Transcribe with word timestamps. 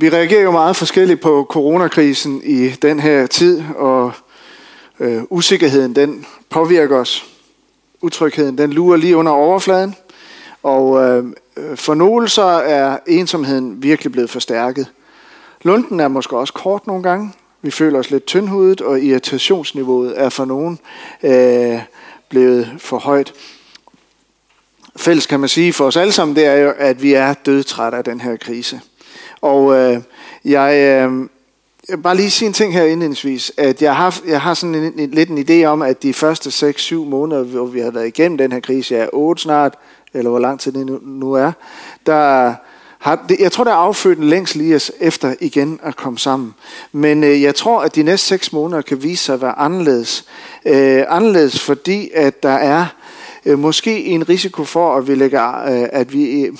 Vi 0.00 0.10
reagerer 0.10 0.42
jo 0.42 0.50
meget 0.50 0.76
forskelligt 0.76 1.20
på 1.20 1.46
coronakrisen 1.50 2.42
i 2.44 2.68
den 2.68 3.00
her 3.00 3.26
tid, 3.26 3.62
og 3.76 4.12
øh, 5.00 5.22
usikkerheden 5.30 5.96
den 5.96 6.26
påvirker 6.50 6.96
os. 6.96 7.26
Utrygheden 8.02 8.58
den 8.58 8.72
lurer 8.72 8.96
lige 8.96 9.16
under 9.16 9.32
overfladen, 9.32 9.94
og 10.62 11.02
øh, 11.02 11.24
for 11.76 11.94
nogle 11.94 12.28
så 12.28 12.42
er 12.42 12.98
ensomheden 13.06 13.82
virkelig 13.82 14.12
blevet 14.12 14.30
forstærket. 14.30 14.86
Lunden 15.62 16.00
er 16.00 16.08
måske 16.08 16.36
også 16.36 16.52
kort 16.52 16.86
nogle 16.86 17.02
gange. 17.02 17.32
Vi 17.62 17.70
føler 17.70 17.98
os 17.98 18.10
lidt 18.10 18.26
tyndhudet, 18.26 18.80
og 18.80 19.00
irritationsniveauet 19.00 20.20
er 20.20 20.28
for 20.28 20.44
nogen 20.44 20.78
øh, 21.22 21.80
blevet 22.28 22.70
for 22.78 22.98
højt. 22.98 23.32
Fælles 24.96 25.26
kan 25.26 25.40
man 25.40 25.48
sige 25.48 25.72
for 25.72 25.86
os 25.86 25.96
alle 25.96 26.12
sammen, 26.12 26.36
det 26.36 26.46
er 26.46 26.54
jo, 26.54 26.72
at 26.78 27.02
vi 27.02 27.12
er 27.12 27.34
dødtrætte 27.34 27.98
af 27.98 28.04
den 28.04 28.20
her 28.20 28.36
krise. 28.36 28.80
Og 29.40 29.74
øh, 29.76 30.00
jeg, 30.44 30.74
øh, 30.74 31.28
jeg 31.88 32.02
bare 32.02 32.16
lige 32.16 32.30
sige 32.30 32.46
en 32.46 32.52
ting 32.52 32.72
her 32.72 32.82
indledningsvis, 32.82 33.52
at 33.56 33.82
jeg 33.82 33.96
har, 33.96 34.20
jeg 34.26 34.40
har 34.40 34.54
sådan 34.54 34.74
en, 34.74 34.92
en, 34.98 35.10
lidt 35.10 35.28
en 35.28 35.38
idé 35.38 35.64
om, 35.64 35.82
at 35.82 36.02
de 36.02 36.14
første 36.14 36.70
6-7 36.70 36.94
måneder, 36.94 37.42
hvor 37.42 37.66
vi 37.66 37.80
har 37.80 37.90
været 37.90 38.06
igennem 38.06 38.38
den 38.38 38.52
her 38.52 38.60
krise, 38.60 38.94
ja 38.94 39.06
8 39.12 39.42
snart, 39.42 39.74
eller 40.14 40.30
hvor 40.30 40.38
lang 40.38 40.60
tid 40.60 40.72
det 40.72 40.86
nu, 40.86 40.98
nu 41.02 41.32
er, 41.32 41.52
der 42.06 42.54
har, 42.98 43.24
det, 43.28 43.40
jeg 43.40 43.52
tror, 43.52 43.64
der 43.64 43.70
er 43.70 43.76
affødt 43.76 44.18
en 44.18 44.24
længst 44.24 44.56
lige 44.56 44.80
efter 45.00 45.34
igen 45.40 45.80
at 45.82 45.96
komme 45.96 46.18
sammen. 46.18 46.54
Men 46.92 47.24
øh, 47.24 47.42
jeg 47.42 47.54
tror, 47.54 47.80
at 47.80 47.94
de 47.94 48.02
næste 48.02 48.26
6 48.26 48.52
måneder 48.52 48.82
kan 48.82 49.02
vise 49.02 49.24
sig 49.24 49.34
at 49.34 49.42
være 49.42 49.58
anderledes. 49.58 50.24
Øh, 50.66 51.04
anderledes, 51.08 51.60
fordi 51.60 52.10
at 52.14 52.42
der 52.42 52.48
er 52.48 52.86
øh, 53.46 53.58
måske 53.58 54.04
en 54.04 54.28
risiko 54.28 54.64
for, 54.64 54.96
at 54.96 55.08
vi, 55.08 55.14
lægger, 55.14 55.64
øh, 55.64 55.88
at 55.92 56.12
vi 56.12 56.44
øh, 56.44 56.56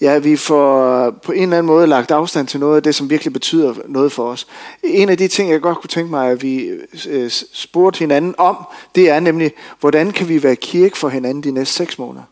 ja, 0.00 0.18
vi 0.18 0.36
får 0.36 1.10
på 1.10 1.32
en 1.32 1.42
eller 1.42 1.58
anden 1.58 1.66
måde 1.66 1.86
lagt 1.86 2.10
afstand 2.10 2.46
til 2.46 2.60
noget 2.60 2.76
af 2.76 2.82
det, 2.82 2.94
som 2.94 3.10
virkelig 3.10 3.32
betyder 3.32 3.74
noget 3.88 4.12
for 4.12 4.28
os. 4.28 4.46
En 4.82 5.08
af 5.08 5.18
de 5.18 5.28
ting, 5.28 5.50
jeg 5.50 5.60
godt 5.60 5.80
kunne 5.80 5.88
tænke 5.88 6.10
mig, 6.10 6.30
at 6.30 6.42
vi 6.42 6.70
øh, 7.08 7.30
spurgte 7.52 7.98
hinanden 7.98 8.34
om, 8.38 8.56
det 8.94 9.10
er 9.10 9.20
nemlig, 9.20 9.52
hvordan 9.80 10.10
kan 10.10 10.28
vi 10.28 10.42
være 10.42 10.56
kirke 10.56 10.98
for 10.98 11.08
hinanden 11.08 11.42
de 11.42 11.50
næste 11.50 11.74
seks 11.74 11.98
måneder? 11.98 12.24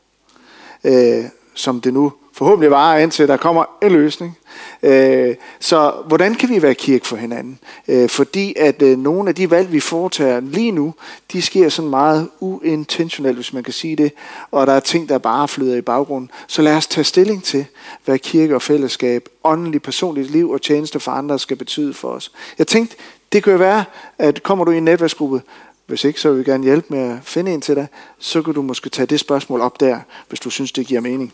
Øh, 0.84 1.24
som 1.54 1.80
det 1.80 1.94
nu 1.94 2.12
forhåbentlig 2.34 2.70
varer 2.70 2.98
indtil 2.98 3.28
der 3.28 3.36
kommer 3.36 3.64
en 3.82 3.92
løsning. 3.92 4.38
Øh, 4.82 5.34
så 5.60 5.92
hvordan 6.06 6.34
kan 6.34 6.48
vi 6.48 6.62
være 6.62 6.74
kirke 6.74 7.06
for 7.06 7.16
hinanden? 7.16 7.58
Øh, 7.88 8.08
fordi 8.08 8.54
at 8.56 8.82
øh, 8.82 8.98
nogle 8.98 9.28
af 9.28 9.34
de 9.34 9.50
valg, 9.50 9.72
vi 9.72 9.80
foretager 9.80 10.40
lige 10.40 10.70
nu, 10.70 10.94
de 11.32 11.42
sker 11.42 11.68
sådan 11.68 11.90
meget 11.90 12.28
uintentionelt, 12.40 13.36
hvis 13.36 13.52
man 13.52 13.62
kan 13.62 13.72
sige 13.72 13.96
det, 13.96 14.12
og 14.50 14.66
der 14.66 14.72
er 14.72 14.80
ting, 14.80 15.08
der 15.08 15.18
bare 15.18 15.48
flyder 15.48 15.76
i 15.76 15.80
baggrunden. 15.80 16.30
Så 16.46 16.62
lad 16.62 16.76
os 16.76 16.86
tage 16.86 17.04
stilling 17.04 17.44
til, 17.44 17.66
hvad 18.04 18.18
kirke 18.18 18.54
og 18.54 18.62
fællesskab, 18.62 19.28
åndelig, 19.44 19.82
personligt 19.82 20.30
liv 20.30 20.50
og 20.50 20.62
tjeneste 20.62 21.00
for 21.00 21.12
andre 21.12 21.38
skal 21.38 21.56
betyde 21.56 21.94
for 21.94 22.08
os. 22.08 22.32
Jeg 22.58 22.66
tænkte, 22.66 22.96
det 23.32 23.42
kan 23.42 23.52
jo 23.52 23.58
være, 23.58 23.84
at 24.18 24.42
kommer 24.42 24.64
du 24.64 24.70
i 24.70 24.76
en 24.76 24.84
netværksgruppe, 24.84 25.42
hvis 25.86 26.04
ikke, 26.04 26.20
så 26.20 26.30
vil 26.30 26.38
vi 26.38 26.44
gerne 26.44 26.64
hjælpe 26.64 26.86
med 26.94 27.10
at 27.10 27.18
finde 27.22 27.54
en 27.54 27.60
til 27.60 27.74
dig. 27.74 27.86
Så 28.18 28.42
kan 28.42 28.54
du 28.54 28.62
måske 28.62 28.90
tage 28.90 29.06
det 29.06 29.20
spørgsmål 29.20 29.60
op 29.60 29.80
der, 29.80 29.98
hvis 30.28 30.40
du 30.40 30.50
synes, 30.50 30.72
det 30.72 30.86
giver 30.86 31.00
mening. 31.00 31.32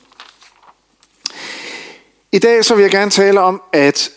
I 2.33 2.39
dag 2.39 2.65
så 2.65 2.75
vil 2.75 2.83
jeg 2.83 2.91
gerne 2.91 3.11
tale 3.11 3.41
om, 3.41 3.63
at 3.73 4.11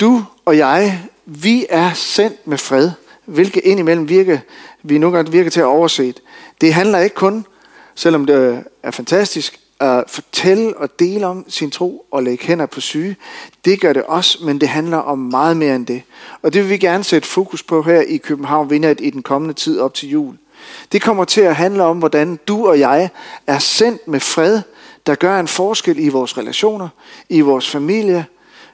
du 0.00 0.24
og 0.44 0.56
jeg, 0.56 1.02
vi 1.26 1.66
er 1.68 1.92
sendt 1.92 2.46
med 2.46 2.58
fred, 2.58 2.90
hvilket 3.24 3.62
indimellem 3.64 4.08
virker, 4.08 4.38
vi 4.82 4.98
nogle 4.98 5.16
gange 5.16 5.32
virker 5.32 5.50
til 5.50 5.60
at 5.60 5.66
overse. 5.66 6.14
Det 6.60 6.74
handler 6.74 6.98
ikke 6.98 7.14
kun, 7.14 7.46
selvom 7.94 8.26
det 8.26 8.34
øh, 8.34 8.58
er 8.82 8.90
fantastisk, 8.90 9.60
at 9.80 10.04
fortælle 10.08 10.76
og 10.76 10.98
dele 10.98 11.26
om 11.26 11.44
sin 11.48 11.70
tro 11.70 12.06
og 12.10 12.22
lægge 12.22 12.46
hænder 12.46 12.66
på 12.66 12.80
syge. 12.80 13.16
Det 13.64 13.80
gør 13.80 13.92
det 13.92 14.02
også, 14.02 14.38
men 14.44 14.60
det 14.60 14.68
handler 14.68 14.98
om 14.98 15.18
meget 15.18 15.56
mere 15.56 15.76
end 15.76 15.86
det. 15.86 16.02
Og 16.42 16.52
det 16.52 16.62
vil 16.62 16.70
vi 16.70 16.78
gerne 16.78 17.04
sætte 17.04 17.28
fokus 17.28 17.62
på 17.62 17.82
her 17.82 18.00
i 18.00 18.16
København 18.16 18.70
Vinder 18.70 18.94
i 18.98 19.10
den 19.10 19.22
kommende 19.22 19.54
tid 19.54 19.80
op 19.80 19.94
til 19.94 20.08
jul. 20.08 20.34
Det 20.92 21.02
kommer 21.02 21.24
til 21.24 21.40
at 21.40 21.56
handle 21.56 21.84
om, 21.84 21.98
hvordan 21.98 22.38
du 22.48 22.68
og 22.68 22.78
jeg 22.78 23.10
er 23.46 23.58
sendt 23.58 24.08
med 24.08 24.20
fred, 24.20 24.62
der 25.06 25.14
gør 25.14 25.40
en 25.40 25.48
forskel 25.48 25.98
i 25.98 26.08
vores 26.08 26.38
relationer, 26.38 26.88
i 27.28 27.40
vores 27.40 27.70
familie, 27.70 28.26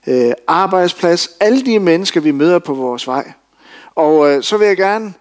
øh, 0.07 0.33
arbejdsplads, 0.47 1.31
alle 1.41 1.65
de 1.65 1.79
mennesker, 1.79 2.21
vi 2.21 2.31
møder 2.31 2.59
på 2.59 2.75
vores 2.75 3.07
vej. 3.07 3.33
Og 3.95 4.31
øh, 4.31 4.43
så 4.43 4.57
vil 4.57 4.67
jeg 4.67 4.77
gerne 4.77 5.15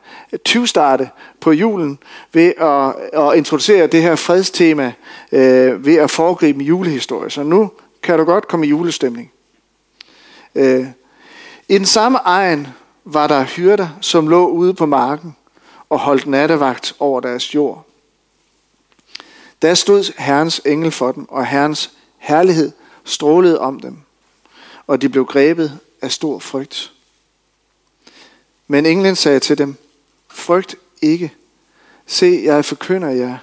20 0.46 0.68
starte 0.68 1.10
på 1.40 1.52
julen 1.52 2.00
ved 2.34 2.54
at, 2.58 3.20
at 3.22 3.38
introducere 3.38 3.88
det 3.88 4.02
her 4.02 4.16
fredstema 4.16 4.94
øh, 5.32 5.86
ved 5.86 5.96
at 5.96 6.12
foregribe 6.12 6.60
en 6.60 6.66
julehistorie. 6.66 7.30
Så 7.30 7.44
nu 7.44 7.72
kan 8.04 8.18
du 8.18 8.24
godt 8.24 8.48
komme 8.48 8.66
i 8.66 8.70
julestemning. 8.70 9.32
Øh, 10.56 10.86
I 11.68 11.78
den 11.78 11.86
samme 11.86 12.18
egen 12.18 12.68
var 13.06 13.28
der 13.28 13.44
hyrder, 13.44 13.88
som 14.02 14.28
lå 14.28 14.48
ude 14.48 14.74
på 14.74 14.86
marken 14.86 15.36
og 15.90 16.00
holdt 16.00 16.28
nattevagt 16.28 16.94
over 17.00 17.20
deres 17.20 17.56
jord. 17.56 17.86
Der 19.62 19.74
stod 19.74 20.14
Herrens 20.18 20.62
engel 20.66 20.92
for 20.92 21.12
dem, 21.12 21.30
og 21.30 21.48
Herrens 21.48 21.92
herlighed 22.18 22.72
strålede 23.04 23.60
om 23.60 23.80
dem, 23.80 23.98
og 24.88 25.02
de 25.02 25.10
blev 25.10 25.26
grebet 25.26 25.80
af 26.02 26.12
stor 26.12 26.40
frygt. 26.40 26.94
Men 28.68 28.86
englen 28.86 29.16
sagde 29.16 29.40
til 29.40 29.58
dem, 29.58 29.76
frygt 30.28 30.76
ikke. 31.02 31.34
Se, 32.06 32.42
jeg 32.44 32.66
forkynder 32.66 33.10
jer 33.10 33.38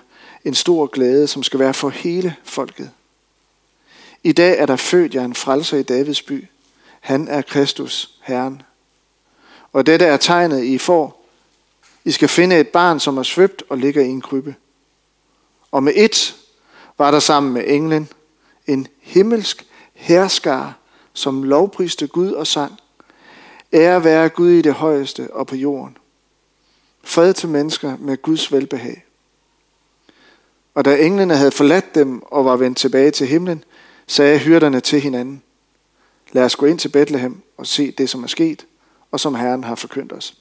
en 0.44 0.54
stor 0.54 0.86
glæde, 0.86 1.26
som 1.26 1.42
skal 1.42 1.60
være 1.60 1.74
for 1.74 1.88
hele 1.88 2.36
folket. 2.44 2.90
I 4.24 4.32
dag 4.32 4.58
er 4.58 4.66
der 4.66 4.76
født 4.76 5.14
jer 5.14 5.24
en 5.24 5.34
frelser 5.34 5.76
i 5.76 5.82
Davids 5.82 6.22
by. 6.22 6.48
Han 7.00 7.28
er 7.28 7.42
Kristus, 7.42 8.10
Herren. 8.22 8.62
Og 9.72 9.86
dette 9.86 10.04
er 10.04 10.16
tegnet, 10.16 10.64
I 10.64 10.78
får. 10.78 11.28
I 12.04 12.10
skal 12.10 12.28
finde 12.28 12.60
et 12.60 12.68
barn, 12.68 13.00
som 13.00 13.18
er 13.18 13.22
svøbt 13.22 13.62
og 13.68 13.78
ligger 13.78 14.02
i 14.02 14.08
en 14.08 14.20
krybbe. 14.20 14.54
Og 15.70 15.82
med 15.82 15.92
et 15.96 16.36
var 16.98 17.10
der 17.10 17.20
sammen 17.20 17.52
med 17.52 17.64
englen 17.66 18.08
en 18.66 18.86
himmelsk 19.00 19.66
herskar, 19.94 20.78
som 21.12 21.42
lovpriste 21.42 22.06
Gud 22.06 22.32
og 22.32 22.46
sang. 22.46 22.72
Ære 23.72 24.04
være 24.04 24.28
Gud 24.28 24.50
i 24.50 24.62
det 24.62 24.74
højeste 24.74 25.34
og 25.34 25.46
på 25.46 25.56
jorden. 25.56 25.96
Fred 27.04 27.34
til 27.34 27.48
mennesker 27.48 27.96
med 27.96 28.22
Guds 28.22 28.52
velbehag. 28.52 29.04
Og 30.74 30.84
da 30.84 30.96
englene 30.96 31.36
havde 31.36 31.50
forladt 31.50 31.94
dem 31.94 32.22
og 32.22 32.44
var 32.44 32.56
vendt 32.56 32.78
tilbage 32.78 33.10
til 33.10 33.26
himlen, 33.26 33.64
sagde 34.06 34.38
hyrderne 34.38 34.80
til 34.80 35.00
hinanden, 35.00 35.42
lad 36.32 36.44
os 36.44 36.56
gå 36.56 36.66
ind 36.66 36.78
til 36.78 36.88
Bethlehem 36.88 37.42
og 37.56 37.66
se 37.66 37.90
det, 37.90 38.10
som 38.10 38.22
er 38.22 38.26
sket, 38.26 38.66
og 39.10 39.20
som 39.20 39.34
Herren 39.34 39.64
har 39.64 39.74
forkyndt 39.74 40.12
os. 40.12 40.36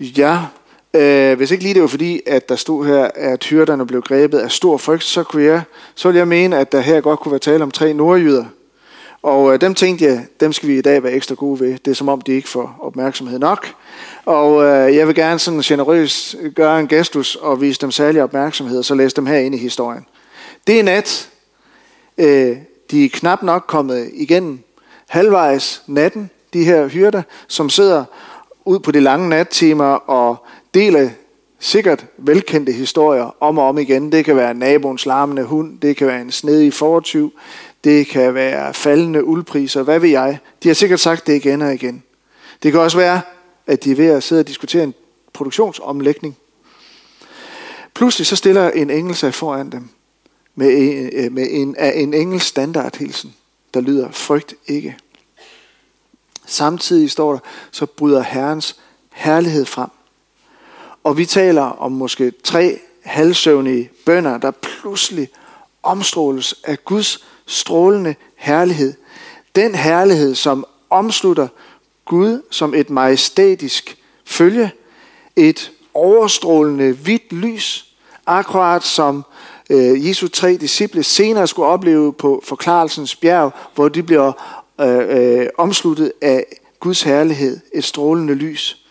Ja, 0.00 0.46
Øh, 0.96 1.36
hvis 1.36 1.50
ikke 1.50 1.62
lige 1.62 1.74
det 1.74 1.82
var 1.82 1.88
fordi, 1.88 2.20
at 2.26 2.48
der 2.48 2.56
stod 2.56 2.86
her, 2.86 3.10
at 3.14 3.44
hyrderne 3.44 3.86
blev 3.86 4.02
grebet 4.02 4.38
af 4.38 4.50
stor 4.50 4.76
frygt, 4.76 5.04
så, 5.04 5.22
kunne 5.22 5.44
jeg, 5.44 5.62
så 5.94 6.08
ville 6.08 6.18
jeg 6.18 6.28
mene, 6.28 6.58
at 6.58 6.72
der 6.72 6.80
her 6.80 7.00
godt 7.00 7.20
kunne 7.20 7.32
være 7.32 7.38
tale 7.38 7.62
om 7.62 7.70
tre 7.70 7.92
nordjyder. 7.92 8.44
Og 9.22 9.54
øh, 9.54 9.60
dem 9.60 9.74
tænkte 9.74 10.04
jeg, 10.04 10.26
dem 10.40 10.52
skal 10.52 10.68
vi 10.68 10.78
i 10.78 10.82
dag 10.82 11.02
være 11.02 11.12
ekstra 11.12 11.34
gode 11.34 11.60
ved. 11.60 11.78
Det 11.84 11.90
er 11.90 11.94
som 11.94 12.08
om, 12.08 12.20
de 12.20 12.32
ikke 12.32 12.48
får 12.48 12.76
opmærksomhed 12.80 13.38
nok. 13.38 13.68
Og 14.24 14.64
øh, 14.64 14.96
jeg 14.96 15.06
vil 15.06 15.14
gerne 15.14 15.38
sådan 15.38 15.60
generøst 15.60 16.36
gøre 16.54 16.80
en 16.80 16.88
gestus 16.88 17.36
og 17.36 17.60
vise 17.60 17.80
dem 17.80 17.90
særlig 17.90 18.22
opmærksomhed, 18.22 18.78
og 18.78 18.84
så 18.84 18.94
læse 18.94 19.16
dem 19.16 19.26
her 19.26 19.38
ind 19.38 19.54
i 19.54 19.58
historien. 19.58 20.06
Det 20.66 20.78
er 20.78 20.82
nat. 20.82 21.30
Øh, 22.18 22.56
de 22.90 23.04
er 23.04 23.08
knap 23.12 23.42
nok 23.42 23.64
kommet 23.68 24.10
igennem 24.14 24.58
halvvejs 25.08 25.82
natten, 25.86 26.30
de 26.52 26.64
her 26.64 26.88
hyrder, 26.88 27.22
som 27.48 27.70
sidder 27.70 28.04
ud 28.64 28.78
på 28.78 28.92
de 28.92 29.00
lange 29.00 29.28
nattimer 29.28 30.10
og 30.10 30.46
deler 30.76 31.10
sikkert 31.58 32.06
velkendte 32.18 32.72
historier 32.72 33.36
om 33.40 33.58
og 33.58 33.68
om 33.68 33.78
igen. 33.78 34.12
Det 34.12 34.24
kan 34.24 34.36
være 34.36 34.54
naboens 34.54 35.06
larmende 35.06 35.44
hund, 35.44 35.80
det 35.80 35.96
kan 35.96 36.06
være 36.06 36.20
en 36.20 36.30
snedig 36.30 36.74
fortyv, 36.74 37.32
det 37.84 38.06
kan 38.06 38.34
være 38.34 38.74
faldende 38.74 39.24
uldpriser, 39.24 39.82
hvad 39.82 39.98
ved 39.98 40.08
jeg. 40.08 40.38
De 40.62 40.68
har 40.68 40.74
sikkert 40.74 41.00
sagt 41.00 41.26
det 41.26 41.34
igen 41.34 41.62
og 41.62 41.74
igen. 41.74 42.02
Det 42.62 42.72
kan 42.72 42.80
også 42.80 42.96
være, 42.96 43.20
at 43.66 43.84
de 43.84 43.90
er 43.90 43.94
ved 43.94 44.06
at 44.06 44.22
sidde 44.22 44.40
og 44.40 44.48
diskutere 44.48 44.84
en 44.84 44.94
produktionsomlægning. 45.32 46.36
Pludselig 47.94 48.26
så 48.26 48.36
stiller 48.36 48.70
en 48.70 48.90
engel 48.90 49.14
sig 49.14 49.34
foran 49.34 49.70
dem 49.70 49.88
med 50.54 50.78
en, 50.78 51.10
øh, 51.12 51.32
med 51.32 51.46
en, 51.50 51.76
af 51.76 51.92
en 51.96 52.14
engels 52.14 52.42
standardhilsen, 52.44 53.34
der 53.74 53.80
lyder, 53.80 54.10
frygt 54.10 54.54
ikke. 54.66 54.96
Samtidig 56.46 57.10
står 57.10 57.32
der, 57.32 57.38
så 57.70 57.86
bryder 57.86 58.22
Herrens 58.22 58.76
herlighed 59.12 59.64
frem. 59.64 59.90
Og 61.06 61.16
vi 61.16 61.26
taler 61.26 61.62
om 61.62 61.92
måske 61.92 62.32
tre 62.44 62.78
halvsøvnige 63.04 63.90
bønder, 64.06 64.38
der 64.38 64.50
pludselig 64.50 65.28
omstråles 65.82 66.54
af 66.64 66.84
Guds 66.84 67.24
strålende 67.46 68.14
herlighed. 68.36 68.94
Den 69.56 69.74
herlighed, 69.74 70.34
som 70.34 70.66
omslutter 70.90 71.48
Gud 72.04 72.42
som 72.50 72.74
et 72.74 72.90
majestætisk 72.90 73.96
følge, 74.24 74.70
et 75.36 75.72
overstrålende 75.94 76.92
hvidt 76.92 77.32
lys, 77.32 77.86
akkurat 78.26 78.82
som 78.82 79.24
øh, 79.70 80.08
Jesu 80.08 80.28
tre 80.28 80.56
disciple 80.56 81.02
senere 81.02 81.46
skulle 81.46 81.68
opleve 81.68 82.12
på 82.12 82.42
forklarelsens 82.44 83.16
bjerg, 83.16 83.52
hvor 83.74 83.88
de 83.88 84.02
bliver 84.02 84.32
øh, 84.80 85.40
øh, 85.40 85.46
omsluttet 85.58 86.12
af 86.20 86.46
Guds 86.80 87.02
herlighed, 87.02 87.60
et 87.74 87.84
strålende 87.84 88.34
lys. 88.34 88.85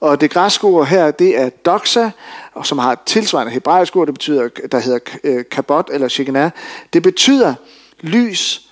Og 0.00 0.20
det 0.20 0.30
græske 0.30 0.64
ord 0.64 0.86
her, 0.86 1.10
det 1.10 1.38
er 1.38 1.48
doxa, 1.48 2.10
og 2.54 2.66
som 2.66 2.78
har 2.78 2.92
et 2.92 3.00
tilsvarende 3.06 3.52
hebraisk 3.52 3.96
ord, 3.96 4.06
det 4.06 4.14
betyder, 4.14 4.48
der 4.72 4.78
hedder 4.78 4.98
øh, 5.24 5.44
kabot 5.50 5.90
eller 5.92 6.08
shekinah. 6.08 6.50
Det 6.92 7.02
betyder 7.02 7.54
lys, 8.00 8.68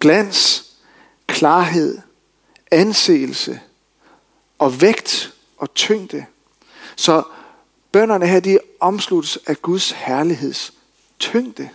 glans, 0.00 0.64
klarhed, 1.26 1.98
anseelse 2.70 3.60
og 4.58 4.80
vægt 4.80 5.32
og 5.58 5.74
tyngde. 5.74 6.24
Så 6.96 7.22
bønderne 7.92 8.26
her, 8.26 8.40
de 8.40 8.58
omsluttes 8.80 9.38
af 9.46 9.62
Guds 9.62 9.90
herligheds 9.90 10.72
tyngde. 11.18 11.68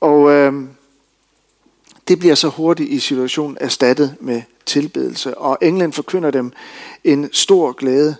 Og 0.00 0.30
øh, 0.30 0.64
det 2.08 2.18
bliver 2.18 2.34
så 2.34 2.48
hurtigt 2.48 2.90
i 2.90 2.98
situationen 2.98 3.58
erstattet 3.60 4.16
med 4.20 4.42
tilbedelse. 4.66 5.38
Og 5.38 5.58
englen 5.62 5.92
forkynder 5.92 6.30
dem 6.30 6.52
en 7.04 7.28
stor 7.32 7.72
glæde 7.72 8.16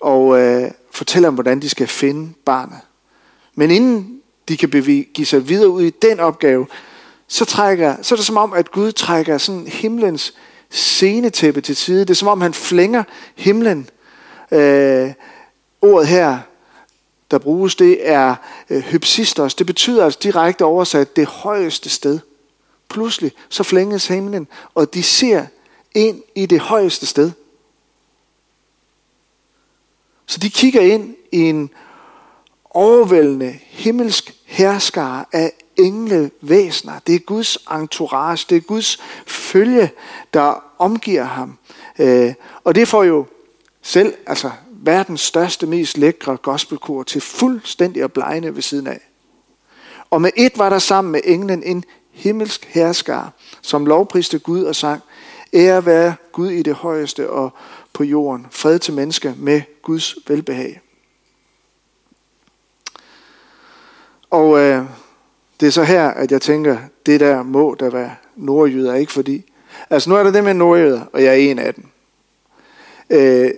og 0.00 0.40
øh, 0.40 0.70
fortæller 0.90 1.28
dem, 1.28 1.34
hvordan 1.34 1.62
de 1.62 1.68
skal 1.68 1.86
finde 1.86 2.32
barnet. 2.44 2.78
Men 3.54 3.70
inden 3.70 4.20
de 4.48 4.56
kan 4.56 4.70
give 5.14 5.26
sig 5.26 5.48
videre 5.48 5.68
ud 5.68 5.82
i 5.82 5.90
den 5.90 6.20
opgave, 6.20 6.66
så, 7.28 7.44
trækker, 7.44 7.96
så 8.02 8.14
er 8.14 8.16
det 8.16 8.26
som 8.26 8.36
om, 8.36 8.52
at 8.52 8.70
Gud 8.70 8.92
trækker 8.92 9.38
sådan 9.38 9.66
himlens 9.66 10.34
scenetæppe 10.70 11.60
til 11.60 11.76
side. 11.76 12.00
Det 12.00 12.10
er 12.10 12.14
som 12.14 12.28
om, 12.28 12.40
han 12.40 12.54
flænger 12.54 13.02
himlen. 13.34 13.88
Øh, 14.52 15.12
ordet 15.82 16.08
her, 16.08 16.38
der 17.30 17.38
bruges, 17.38 17.74
det 17.74 18.08
er 18.08 18.34
øh, 18.70 18.80
hypsistos. 18.82 19.54
Det 19.54 19.66
betyder 19.66 20.04
altså 20.04 20.18
direkte 20.22 20.64
oversat 20.64 21.16
det 21.16 21.26
højeste 21.26 21.90
sted. 21.90 22.18
Pludselig 22.92 23.32
så 23.48 23.62
flænges 23.62 24.06
himlen, 24.06 24.48
og 24.74 24.94
de 24.94 25.02
ser 25.02 25.46
ind 25.94 26.22
i 26.34 26.46
det 26.46 26.60
højeste 26.60 27.06
sted. 27.06 27.30
Så 30.26 30.38
de 30.38 30.50
kigger 30.50 30.80
ind 30.80 31.16
i 31.32 31.38
en 31.38 31.70
overvældende 32.70 33.58
himmelsk 33.62 34.34
herskare 34.44 35.24
af 35.32 35.52
englevæsener. 35.76 36.98
Det 37.06 37.14
er 37.14 37.18
Guds 37.18 37.58
entourage, 37.72 38.46
det 38.48 38.56
er 38.56 38.60
Guds 38.60 38.98
følge, 39.26 39.90
der 40.34 40.64
omgiver 40.78 41.24
ham. 41.24 41.58
Øh, 41.98 42.34
og 42.64 42.74
det 42.74 42.88
får 42.88 43.04
jo 43.04 43.26
selv 43.82 44.14
altså 44.26 44.50
verdens 44.70 45.20
største, 45.20 45.66
mest 45.66 45.98
lækre 45.98 46.36
gospelkor 46.36 47.02
til 47.02 47.20
fuldstændig 47.20 48.02
at 48.02 48.12
blegne 48.12 48.54
ved 48.54 48.62
siden 48.62 48.86
af. 48.86 49.00
Og 50.10 50.22
med 50.22 50.30
et 50.36 50.58
var 50.58 50.70
der 50.70 50.78
sammen 50.78 51.12
med 51.12 51.20
englen 51.24 51.62
en 51.62 51.84
himmelsk 52.12 52.66
herskar, 52.66 53.32
som 53.62 53.86
lovpriste 53.86 54.38
Gud 54.38 54.62
og 54.62 54.76
sang, 54.76 55.02
Ære 55.54 55.86
være 55.86 56.14
Gud 56.32 56.50
i 56.50 56.62
det 56.62 56.74
højeste 56.74 57.30
og 57.30 57.50
på 57.92 58.04
jorden. 58.04 58.46
Fred 58.50 58.78
til 58.78 58.94
mennesker 58.94 59.32
med 59.36 59.62
Guds 59.82 60.16
velbehag. 60.28 60.80
Og 64.30 64.58
øh, 64.58 64.84
det 65.60 65.66
er 65.66 65.70
så 65.70 65.82
her, 65.82 66.08
at 66.08 66.32
jeg 66.32 66.40
tænker, 66.40 66.78
det 67.06 67.20
der 67.20 67.42
må 67.42 67.76
der 67.80 67.90
være 67.90 68.14
nordjyder, 68.36 68.94
ikke 68.94 69.12
fordi... 69.12 69.44
Altså 69.90 70.10
nu 70.10 70.16
er 70.16 70.22
der 70.22 70.30
det 70.30 70.44
med 70.44 70.54
nordjyder, 70.54 71.00
og 71.12 71.22
jeg 71.22 71.30
er 71.30 71.50
en 71.50 71.58
af 71.58 71.74
dem. 71.74 71.84
Øh, 73.10 73.50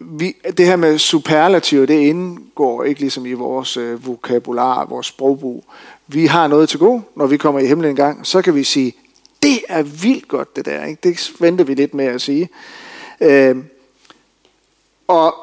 vi, 0.00 0.36
det 0.58 0.66
her 0.66 0.76
med 0.76 0.98
superlativ, 0.98 1.86
det 1.86 2.00
indgår 2.00 2.84
ikke 2.84 3.00
ligesom 3.00 3.26
i 3.26 3.32
vores 3.32 3.76
øh, 3.76 4.06
vokabular, 4.06 4.84
vores 4.84 5.06
sprogbrug. 5.06 5.64
Vi 6.06 6.26
har 6.26 6.46
noget 6.46 6.68
til 6.68 6.78
god, 6.78 7.00
når 7.16 7.26
vi 7.26 7.36
kommer 7.36 7.60
i 7.60 7.66
himlen 7.66 7.90
en 7.90 7.96
gang, 7.96 8.26
så 8.26 8.42
kan 8.42 8.54
vi 8.54 8.64
sige, 8.64 8.92
det 9.42 9.60
er 9.68 9.82
vildt 9.82 10.28
godt 10.28 10.56
det 10.56 10.64
der. 10.64 10.84
Ikke? 10.84 11.08
Det 11.08 11.32
venter 11.40 11.64
vi 11.64 11.74
lidt 11.74 11.94
med 11.94 12.04
at 12.04 12.20
sige. 12.20 12.48
Øh, 13.20 13.56
og 15.08 15.34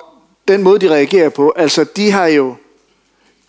den 0.47 0.63
måde, 0.63 0.79
de 0.79 0.93
reagerer 0.93 1.29
på, 1.29 1.53
altså 1.55 1.83
de 1.95 2.11
har 2.11 2.27
jo 2.27 2.55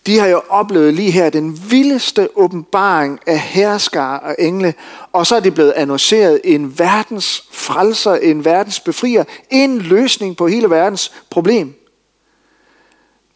de 0.07 0.19
har 0.19 0.27
jo 0.27 0.41
oplevet 0.49 0.93
lige 0.93 1.11
her 1.11 1.29
den 1.29 1.71
vildeste 1.71 2.29
åbenbaring 2.35 3.19
af 3.25 3.39
herskar 3.39 4.17
og 4.17 4.35
engle, 4.39 4.73
og 5.13 5.27
så 5.27 5.35
er 5.35 5.39
de 5.39 5.51
blevet 5.51 5.71
annonceret 5.71 6.41
en 6.43 6.79
verdens 6.79 7.43
frelser, 7.51 8.15
en 8.15 8.45
verdens 8.45 8.79
befrier, 8.79 9.23
en 9.49 9.77
løsning 9.77 10.37
på 10.37 10.47
hele 10.47 10.69
verdens 10.69 11.11
problem. 11.29 11.73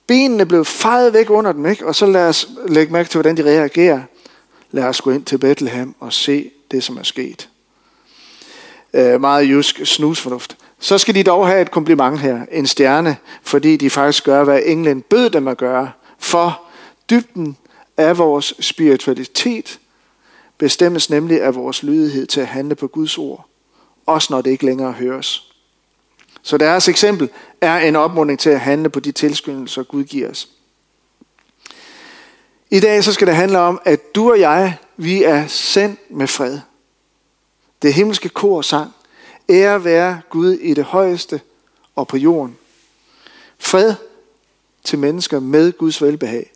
Benene 0.07 0.45
blev 0.45 0.65
fejet 0.65 1.13
væk 1.13 1.29
under 1.29 1.51
dem, 1.51 1.65
ikke? 1.65 1.87
og 1.87 1.95
så 1.95 2.05
lad 2.05 2.27
os 2.27 2.47
lægge 2.67 2.93
mærke 2.93 3.09
til, 3.09 3.17
hvordan 3.17 3.37
de 3.37 3.43
reagerer. 3.43 4.01
Lad 4.71 4.83
os 4.83 5.01
gå 5.01 5.11
ind 5.11 5.25
til 5.25 5.37
Bethlehem 5.37 5.95
og 5.99 6.13
se 6.13 6.51
det, 6.71 6.83
som 6.83 6.97
er 6.97 7.03
sket. 7.03 7.49
Øh, 8.93 9.21
meget 9.21 9.47
jysk 9.47 9.85
snusfornuft. 9.85 10.57
Så 10.79 10.97
skal 10.97 11.15
de 11.15 11.23
dog 11.23 11.47
have 11.47 11.61
et 11.61 11.71
kompliment 11.71 12.19
her, 12.19 12.45
en 12.51 12.67
stjerne, 12.67 13.17
fordi 13.43 13.77
de 13.77 13.89
faktisk 13.89 14.23
gør, 14.23 14.43
hvad 14.43 14.61
englen 14.65 15.01
bød 15.01 15.29
dem 15.29 15.47
at 15.47 15.57
gøre. 15.57 15.91
For 16.21 16.61
dybden 17.09 17.57
af 17.97 18.17
vores 18.17 18.53
spiritualitet 18.59 19.79
bestemmes 20.57 21.09
nemlig 21.09 21.41
af 21.41 21.55
vores 21.55 21.83
lydighed 21.83 22.27
til 22.27 22.41
at 22.41 22.47
handle 22.47 22.75
på 22.75 22.87
Guds 22.87 23.17
ord, 23.17 23.47
også 24.05 24.33
når 24.33 24.41
det 24.41 24.51
ikke 24.51 24.65
længere 24.65 24.91
høres. 24.91 25.51
Så 26.41 26.57
deres 26.57 26.87
eksempel 26.87 27.29
er 27.61 27.77
en 27.77 27.95
opmuntring 27.95 28.39
til 28.39 28.49
at 28.49 28.59
handle 28.59 28.89
på 28.89 28.99
de 28.99 29.11
tilskyndelser, 29.11 29.83
Gud 29.83 30.03
giver 30.03 30.29
os. 30.29 30.49
I 32.69 32.79
dag 32.79 33.03
så 33.03 33.13
skal 33.13 33.27
det 33.27 33.35
handle 33.35 33.59
om, 33.59 33.81
at 33.85 34.15
du 34.15 34.31
og 34.31 34.39
jeg, 34.39 34.77
vi 34.97 35.23
er 35.23 35.47
sendt 35.47 36.11
med 36.11 36.27
fred. 36.27 36.59
Det 37.81 37.93
himmelske 37.93 38.29
kor 38.29 38.61
sang, 38.61 38.93
ære 39.49 39.83
være 39.83 40.21
Gud 40.29 40.51
i 40.51 40.73
det 40.73 40.83
højeste 40.83 41.41
og 41.95 42.07
på 42.07 42.17
jorden. 42.17 42.57
Fred 43.59 43.95
til 44.83 44.99
mennesker 44.99 45.39
med 45.39 45.77
Guds 45.77 46.01
velbehag. 46.01 46.51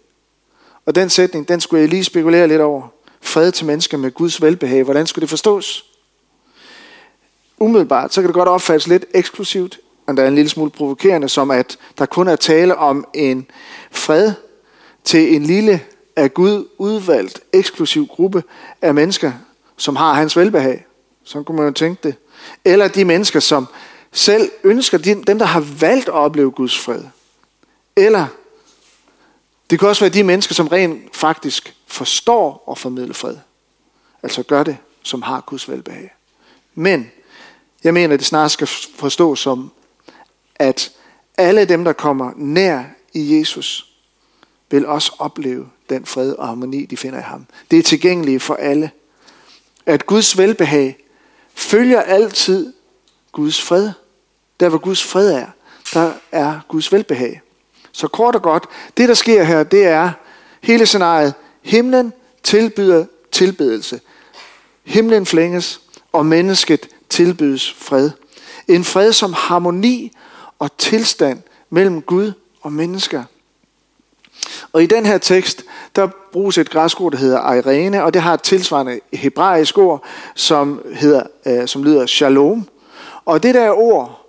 Og 0.86 0.96
den 0.96 1.10
sætning, 1.10 1.48
den 1.48 1.62
skulle 1.62 1.82
jeg 1.82 1.90
lige 1.90 2.04
spekulere 2.04 2.48
lidt 2.48 2.62
over. 2.62 2.88
Fred 3.22 3.52
til 3.52 3.66
mennesker 3.66 3.98
med 3.98 4.12
Guds 4.12 4.42
velbehag. 4.42 4.84
Hvordan 4.84 5.08
skulle 5.08 5.22
det 5.22 5.30
forstås? 5.30 5.86
Umiddelbart, 7.60 8.14
så 8.14 8.22
kan 8.22 8.28
det 8.28 8.34
godt 8.34 8.50
opfattes 8.50 8.88
lidt 8.88 9.06
eksklusivt, 9.14 9.80
og 10.08 10.18
der 10.18 10.24
er 10.24 10.28
en 10.28 10.36
lille 10.36 10.50
smule 10.50 10.72
provokerende, 10.72 11.30
som 11.30 11.52
at 11.52 11.78
der 11.98 12.06
kun 12.06 12.28
er 12.28 12.36
tale 12.36 12.76
om 12.76 13.06
en 13.14 13.48
fred 13.92 14.34
til 15.04 15.36
en 15.36 15.44
lille 15.44 15.82
af 16.16 16.34
Gud 16.34 16.68
udvalgt 16.78 17.40
eksklusiv 17.54 18.08
gruppe 18.08 18.44
af 18.82 18.94
mennesker, 18.94 19.32
som 19.78 19.96
har 19.96 20.14
hans 20.14 20.38
velbehag. 20.38 20.86
Så 21.24 21.44
kunne 21.44 21.58
man 21.58 21.66
jo 21.66 21.74
tænke 21.74 22.00
det. 22.04 22.16
Eller 22.66 22.88
de 22.88 23.06
mennesker, 23.06 23.40
som 23.40 23.68
selv 24.12 24.52
ønsker, 24.64 24.98
dem 24.98 25.40
der 25.40 25.46
har 25.46 25.60
valgt 25.80 26.08
at 26.08 26.14
opleve 26.14 26.52
Guds 26.52 26.80
fred. 26.80 27.02
Eller 27.96 28.28
det 29.70 29.80
kan 29.80 29.88
også 29.88 30.02
være 30.02 30.14
de 30.14 30.24
mennesker, 30.24 30.56
som 30.56 30.68
rent 30.68 31.16
faktisk 31.16 31.76
forstår 31.88 32.64
og 32.66 32.78
formidle 32.78 33.14
fred. 33.14 33.38
Altså 34.24 34.44
gør 34.44 34.64
det, 34.64 34.78
som 35.04 35.22
har 35.22 35.42
Guds 35.42 35.70
velbehag. 35.70 36.14
Men 36.76 37.12
jeg 37.84 37.94
mener, 37.94 38.14
at 38.14 38.20
det 38.20 38.28
snart 38.28 38.52
skal 38.52 38.68
forstås 38.96 39.40
som, 39.40 39.72
at 40.56 40.92
alle 41.38 41.66
dem, 41.66 41.84
der 41.84 41.94
kommer 41.94 42.32
nær 42.36 42.84
i 43.14 43.38
Jesus, 43.38 43.92
vil 44.70 44.86
også 44.86 45.16
opleve 45.20 45.70
den 45.90 46.06
fred 46.06 46.32
og 46.32 46.48
harmoni, 46.48 46.86
de 46.86 46.98
finder 46.98 47.20
i 47.20 47.22
ham. 47.22 47.46
Det 47.72 47.80
er 47.80 47.84
tilgængeligt 47.84 48.44
for 48.44 48.56
alle. 48.56 48.92
At 49.86 50.06
Guds 50.06 50.38
velbehag 50.38 50.98
følger 51.54 52.02
altid 52.02 52.74
Guds 53.32 53.62
fred. 53.62 53.92
Der 54.60 54.70
hvor 54.70 54.78
Guds 54.78 55.04
fred 55.04 55.32
er, 55.32 55.48
der 55.94 56.14
er 56.32 56.60
Guds 56.68 56.92
velbehag. 56.92 57.42
Så 57.96 58.08
kort 58.08 58.36
og 58.36 58.42
godt, 58.42 58.64
det 58.98 59.10
der 59.10 59.16
sker 59.16 59.44
her, 59.44 59.64
det 59.64 59.86
er 59.86 60.12
hele 60.62 60.86
scenariet. 60.86 61.34
Himlen 61.62 62.14
tilbyder 62.44 63.06
tilbedelse. 63.32 64.02
Himlen 64.84 65.26
flænges, 65.26 65.82
og 66.12 66.26
mennesket 66.26 66.88
tilbydes 67.10 67.72
fred. 67.72 68.10
En 68.68 68.84
fred 68.84 69.14
som 69.14 69.34
harmoni 69.34 70.12
og 70.60 70.78
tilstand 70.78 71.42
mellem 71.70 72.02
Gud 72.02 72.32
og 72.62 72.74
mennesker. 72.74 73.24
Og 74.74 74.84
i 74.84 74.86
den 74.86 75.06
her 75.06 75.18
tekst, 75.18 75.64
der 75.96 76.08
bruges 76.32 76.58
et 76.58 76.70
græsk 76.70 77.02
ord, 77.02 77.12
der 77.12 77.18
hedder 77.18 77.54
Irene, 77.54 78.04
og 78.04 78.14
det 78.14 78.22
har 78.22 78.34
et 78.34 78.42
tilsvarende 78.42 79.00
hebraisk 79.14 79.78
ord, 79.78 80.04
som, 80.36 80.82
hedder, 80.96 81.24
øh, 81.46 81.68
som 81.68 81.84
lyder 81.84 82.06
shalom. 82.06 82.68
Og 83.26 83.44
det 83.44 83.56
der 83.56 83.72
ord, 83.72 84.25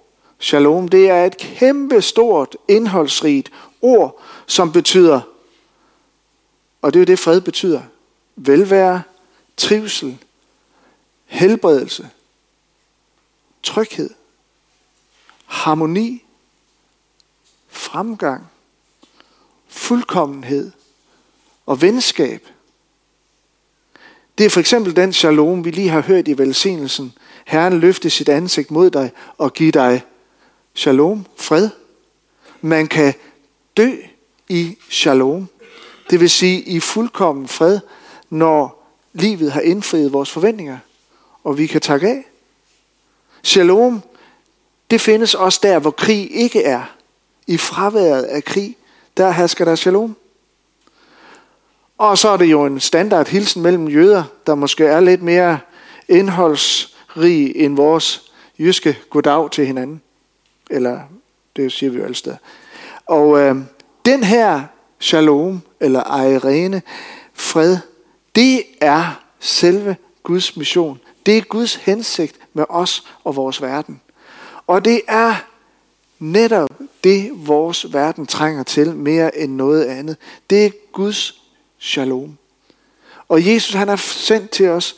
Shalom, 0.47 0.89
det 0.89 1.11
er 1.11 1.25
et 1.25 1.37
kæmpe 1.37 2.03
stort, 2.03 2.57
indholdsrigt 2.69 3.53
ord, 3.83 4.23
som 4.47 4.73
betyder, 4.73 5.21
og 6.83 6.95
det 6.95 6.99
er 6.99 7.01
jo 7.01 7.05
det 7.05 7.19
fred 7.19 7.41
betyder, 7.41 7.83
velvære, 8.37 9.03
trivsel, 9.57 10.19
helbredelse, 11.25 12.09
tryghed, 13.63 14.11
harmoni, 15.47 16.25
fremgang, 17.69 18.51
fuldkommenhed, 19.69 20.73
og 21.67 21.83
venskab. 21.83 22.49
Det 24.39 24.47
er 24.47 24.51
for 24.51 24.61
eksempel 24.61 24.97
den 24.97 25.13
shalom, 25.13 25.65
vi 25.65 25.71
lige 25.71 25.89
har 25.89 26.03
hørt 26.03 26.29
i 26.29 26.39
velsignelsen. 26.39 27.13
Herren 27.45 27.81
løfte 27.81 28.11
sit 28.11 28.29
ansigt 28.29 28.71
mod 28.71 28.91
dig 28.91 29.13
og 29.39 29.53
give 29.53 29.73
dig 29.73 30.05
shalom, 30.77 31.27
fred. 31.37 31.69
Man 32.61 32.87
kan 32.87 33.15
dø 33.77 33.91
i 34.49 34.77
shalom, 34.91 35.49
det 36.11 36.21
vil 36.21 36.31
sige 36.31 36.61
i 36.61 36.81
fuldkommen 36.81 37.49
fred, 37.49 37.81
når 38.31 38.87
livet 39.13 39.53
har 39.53 39.61
indfriet 39.61 40.13
vores 40.13 40.31
forventninger, 40.31 40.79
og 41.45 41.59
vi 41.59 41.67
kan 41.67 41.81
takke 41.81 42.09
af. 42.09 42.25
Shalom, 43.43 44.03
det 44.91 45.01
findes 45.01 45.35
også 45.35 45.61
der, 45.63 45.79
hvor 45.79 45.91
krig 45.91 46.31
ikke 46.31 46.63
er. 46.63 46.83
I 47.47 47.57
fraværet 47.57 48.23
af 48.23 48.45
krig, 48.45 48.77
der 49.17 49.31
hersker 49.31 49.65
der 49.65 49.75
shalom. 49.75 50.17
Og 51.99 52.19
så 52.19 52.29
er 52.29 52.37
det 52.37 52.47
jo 52.47 52.65
en 52.65 52.81
standard 52.81 53.29
hilsen 53.29 53.63
mellem 53.63 53.89
jøder, 53.89 54.25
der 54.47 54.55
måske 54.55 54.85
er 54.85 55.01
lidt 55.01 55.23
mere 55.23 55.59
indholdsrig 56.09 57.57
end 57.57 57.77
vores 57.77 58.33
jyske 58.59 58.99
goddag 59.11 59.51
til 59.51 59.67
hinanden. 59.67 60.03
Eller 60.71 61.01
det 61.57 61.73
siger 61.73 61.91
vi 61.91 61.99
jo 61.99 62.05
alle 62.05 62.15
steder. 62.15 62.37
Og 63.07 63.41
øh, 63.41 63.57
den 64.05 64.25
her 64.25 64.63
shalom, 65.01 65.61
eller 65.81 66.23
irene, 66.23 66.83
fred, 67.35 67.79
det 68.35 68.63
er 68.81 69.23
selve 69.41 69.97
Guds 70.23 70.57
mission. 70.57 71.01
Det 71.27 71.39
er 71.39 71.43
Guds 71.43 71.75
hensigt 71.75 72.37
med 72.55 72.65
os 72.69 73.07
og 73.25 73.37
vores 73.37 73.63
verden. 73.63 74.01
Og 74.67 74.85
det 74.85 75.01
er 75.09 75.35
netop 76.19 76.71
det, 77.05 77.31
vores 77.35 77.93
verden 77.93 78.27
trænger 78.27 78.63
til 78.63 78.97
mere 78.97 79.39
end 79.39 79.53
noget 79.53 79.85
andet. 79.85 80.17
Det 80.51 80.67
er 80.67 80.71
Guds 80.93 81.43
shalom. 81.79 82.39
Og 83.29 83.47
Jesus 83.47 83.75
han 83.75 83.89
er 83.89 83.97
sendt 83.97 84.51
til 84.51 84.69
os 84.69 84.97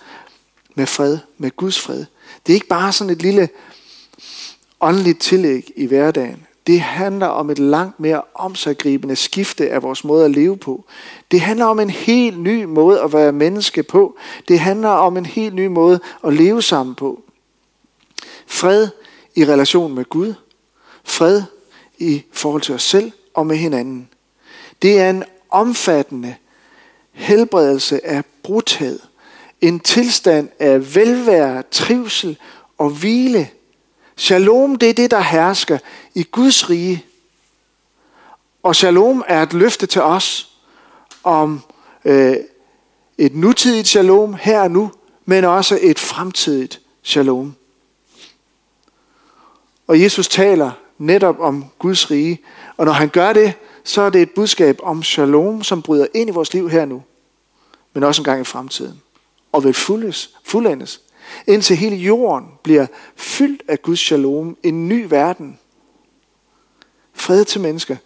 med 0.75 0.87
fred, 0.87 1.19
med 1.39 1.51
Guds 1.57 1.81
fred. 1.81 2.05
Det 2.47 2.53
er 2.53 2.55
ikke 2.55 2.67
bare 2.67 2.93
sådan 2.93 3.13
et 3.13 3.23
lille 3.23 3.49
åndeligt 4.81 5.21
tillæg 5.21 5.73
i 5.77 5.87
hverdagen. 5.87 6.47
Det 6.67 6.81
handler 6.81 7.27
om 7.27 7.51
et 7.51 7.59
langt 7.59 8.01
mere 8.01 8.23
omsaggribende 8.35 9.17
skifte 9.17 9.71
af 9.71 9.83
vores 9.83 10.05
måde 10.05 10.25
at 10.25 10.31
leve 10.31 10.57
på. 10.57 10.85
Det 11.31 11.41
handler 11.41 11.67
om 11.67 11.81
en 11.81 11.91
helt 11.91 12.41
ny 12.41 12.65
måde 12.65 13.01
at 13.03 13.13
være 13.13 13.33
menneske 13.33 13.83
på. 13.83 14.17
Det 14.49 14.59
handler 14.59 14.89
om 14.89 15.17
en 15.17 15.27
helt 15.27 15.55
ny 15.55 15.67
måde 15.67 16.01
at 16.25 16.33
leve 16.33 16.63
sammen 16.63 16.95
på. 16.95 17.23
Fred 18.47 18.89
i 19.35 19.45
relation 19.45 19.95
med 19.95 20.05
Gud. 20.05 20.35
Fred 21.05 21.43
i 21.99 22.23
forhold 22.33 22.63
til 22.63 22.75
os 22.75 22.83
selv 22.83 23.13
og 23.35 23.47
med 23.47 23.57
hinanden. 23.57 24.09
Det 24.83 25.01
er 25.01 25.11
en 25.11 25.25
omfattende 25.51 26.35
helbredelse 27.13 28.07
af 28.07 28.25
brudhed. 28.43 29.01
En 29.61 29.81
tilstand 29.81 30.49
af 30.59 30.95
velvære, 30.95 31.63
trivsel 31.71 32.39
og 32.79 32.91
hvile. 32.91 33.49
Shalom, 34.21 34.77
det 34.77 34.91
er 34.91 34.95
det, 34.95 35.11
der 35.11 35.21
hersker 35.21 35.79
i 36.15 36.23
Guds 36.23 36.71
rige. 36.71 37.05
Og 38.63 38.77
shalom 38.77 39.25
er 39.27 39.43
et 39.43 39.53
løfte 39.53 39.87
til 39.87 40.03
os 40.03 40.53
om 41.25 41.61
øh, 42.05 42.37
et 43.19 43.35
nutidigt 43.35 43.89
shalom 43.89 44.35
her 44.35 44.61
og 44.61 44.71
nu, 44.71 44.93
men 45.25 45.45
også 45.45 45.79
et 45.83 45.99
fremtidigt 45.99 46.81
shalom. 47.03 47.55
Og 49.87 50.01
Jesus 50.01 50.29
taler 50.29 50.71
netop 50.99 51.41
om 51.41 51.65
Guds 51.79 52.11
rige. 52.11 52.39
Og 52.77 52.87
når 52.87 52.93
han 52.93 53.09
gør 53.09 53.33
det, 53.33 53.53
så 53.85 54.03
er 54.03 54.11
det 54.11 54.23
et 54.23 54.31
budskab 54.31 54.79
om 54.83 55.03
shalom, 55.03 55.63
som 55.63 55.83
bryder 55.83 56.07
ind 56.15 56.31
i 56.31 56.33
vores 56.33 56.53
liv 56.53 56.71
her 56.71 56.85
nu, 56.85 57.03
men 57.93 58.03
også 58.03 58.21
en 58.21 58.25
gang 58.25 58.41
i 58.41 58.45
fremtiden. 58.45 59.03
Og 59.53 59.65
vil 59.65 59.75
fuldes, 59.75 60.31
fuldendes, 60.45 61.01
indtil 61.47 61.77
hele 61.77 61.97
jorden 61.97 62.49
bliver 62.63 62.87
fyldt 63.17 63.63
af 63.69 63.83
Guds 63.83 63.99
shalom, 64.01 64.57
en 64.63 64.89
ny 64.89 65.07
verden. 65.09 65.59
Fred 67.15 67.45
til 67.45 67.61
mennesker 67.61 67.97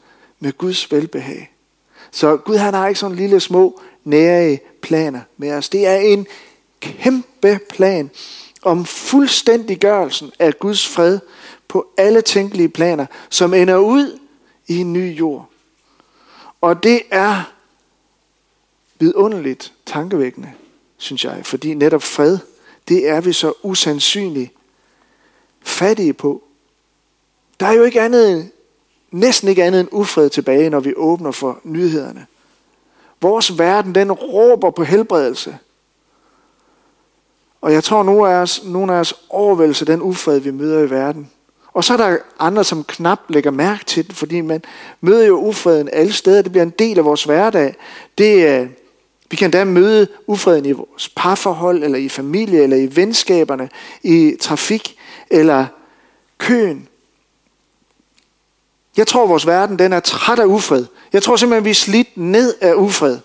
med 0.41 0.53
Guds 0.53 0.93
velbehag. 0.93 1.53
Så 2.11 2.37
Gud 2.37 2.57
han 2.57 2.75
har 2.75 2.89
ikke 2.89 3.01
sådan 3.01 3.17
lille 3.17 3.41
små 3.41 3.81
nære 4.05 4.59
planer 4.83 5.21
med 5.37 5.53
os. 5.53 5.69
Det 5.69 5.87
er 5.87 5.97
en 5.97 6.27
kæmpe 6.81 7.61
plan 7.69 8.11
om 8.63 8.85
fuldstændiggørelsen 8.85 10.33
af 10.39 10.59
Guds 10.59 10.89
fred 10.89 11.19
på 11.69 11.87
alle 11.97 12.21
tænkelige 12.21 12.69
planer, 12.69 13.07
som 13.31 13.55
ender 13.55 13.77
ud 13.77 14.19
i 14.67 14.77
en 14.77 14.93
ny 14.93 15.19
jord. 15.19 15.49
Og 16.61 16.83
det 16.83 17.03
er 17.11 17.53
vidunderligt 18.99 19.73
tankevækkende, 19.87 20.53
synes 20.97 21.25
jeg, 21.25 21.47
fordi 21.47 21.75
netop 21.75 22.03
fred, 22.03 22.39
det 22.89 23.09
er 23.09 23.21
vi 23.21 23.33
så 23.33 23.53
usandsynligt 23.63 24.53
fattige 25.63 26.13
på. 26.13 26.43
Der 27.61 27.67
er 27.67 27.73
jo 27.73 27.83
ikke 27.83 28.01
andet, 28.01 28.51
næsten 29.11 29.49
ikke 29.49 29.65
andet 29.65 29.81
end 29.81 29.89
ufred 29.93 30.31
tilbage, 30.31 30.71
når 30.71 30.81
vi 30.81 30.95
åbner 30.97 31.31
for 31.31 31.61
nyhederne. 31.65 32.27
Vores 33.21 33.59
verden, 33.59 33.95
den 33.95 34.13
råber 34.13 34.71
på 34.71 34.85
helbredelse. 34.85 35.59
Og 37.61 37.73
jeg 37.73 37.85
tror, 37.85 38.03
nogle 38.03 38.31
af 38.31 38.35
os, 38.35 38.63
nogle 38.65 38.95
af 38.95 39.01
os 39.01 39.15
overvælder 39.29 39.85
den 39.85 40.03
ufred, 40.03 40.39
vi 40.39 40.51
møder 40.51 40.81
i 40.81 40.91
verden. 40.91 41.31
Og 41.73 41.85
så 41.85 41.93
er 41.93 41.97
der 41.97 42.17
andre, 42.39 42.65
som 42.65 42.85
knap 42.85 43.21
lægger 43.29 43.51
mærke 43.51 43.85
til 43.85 44.09
det, 44.09 44.17
fordi 44.17 44.41
man 44.41 44.63
møder 45.01 45.27
jo 45.27 45.37
ufreden 45.37 45.89
alle 45.93 46.13
steder. 46.13 46.43
Det 46.43 46.53
bliver 46.53 46.63
en 46.63 46.75
del 46.79 46.99
af 46.99 47.05
vores 47.05 47.25
hverdag. 47.25 47.75
Det, 48.19 48.69
vi 49.33 49.37
kan 49.37 49.51
da 49.51 49.65
møde 49.65 50.09
ufreden 50.27 50.67
i 50.67 50.73
vores 50.73 51.09
parforhold, 51.17 51.85
eller 51.85 51.99
i 51.99 52.09
familie, 52.09 52.63
eller 52.63 52.77
i 52.77 52.97
venskaberne, 52.97 53.69
i 54.03 54.37
trafik, 54.41 54.97
eller 55.31 55.67
køen. 56.39 56.89
Jeg 58.97 59.07
tror, 59.07 59.27
vores 59.27 59.47
verden 59.47 59.79
den 59.79 59.93
er 59.93 60.01
træt 60.01 60.39
af 60.39 60.45
ufred. 60.45 60.87
Jeg 61.13 61.23
tror 61.23 61.37
simpelthen, 61.37 61.65
vi 61.65 61.71
er 61.71 61.75
slidt 61.75 62.09
ned 62.17 62.55
af 62.61 62.75
ufred 62.75 63.19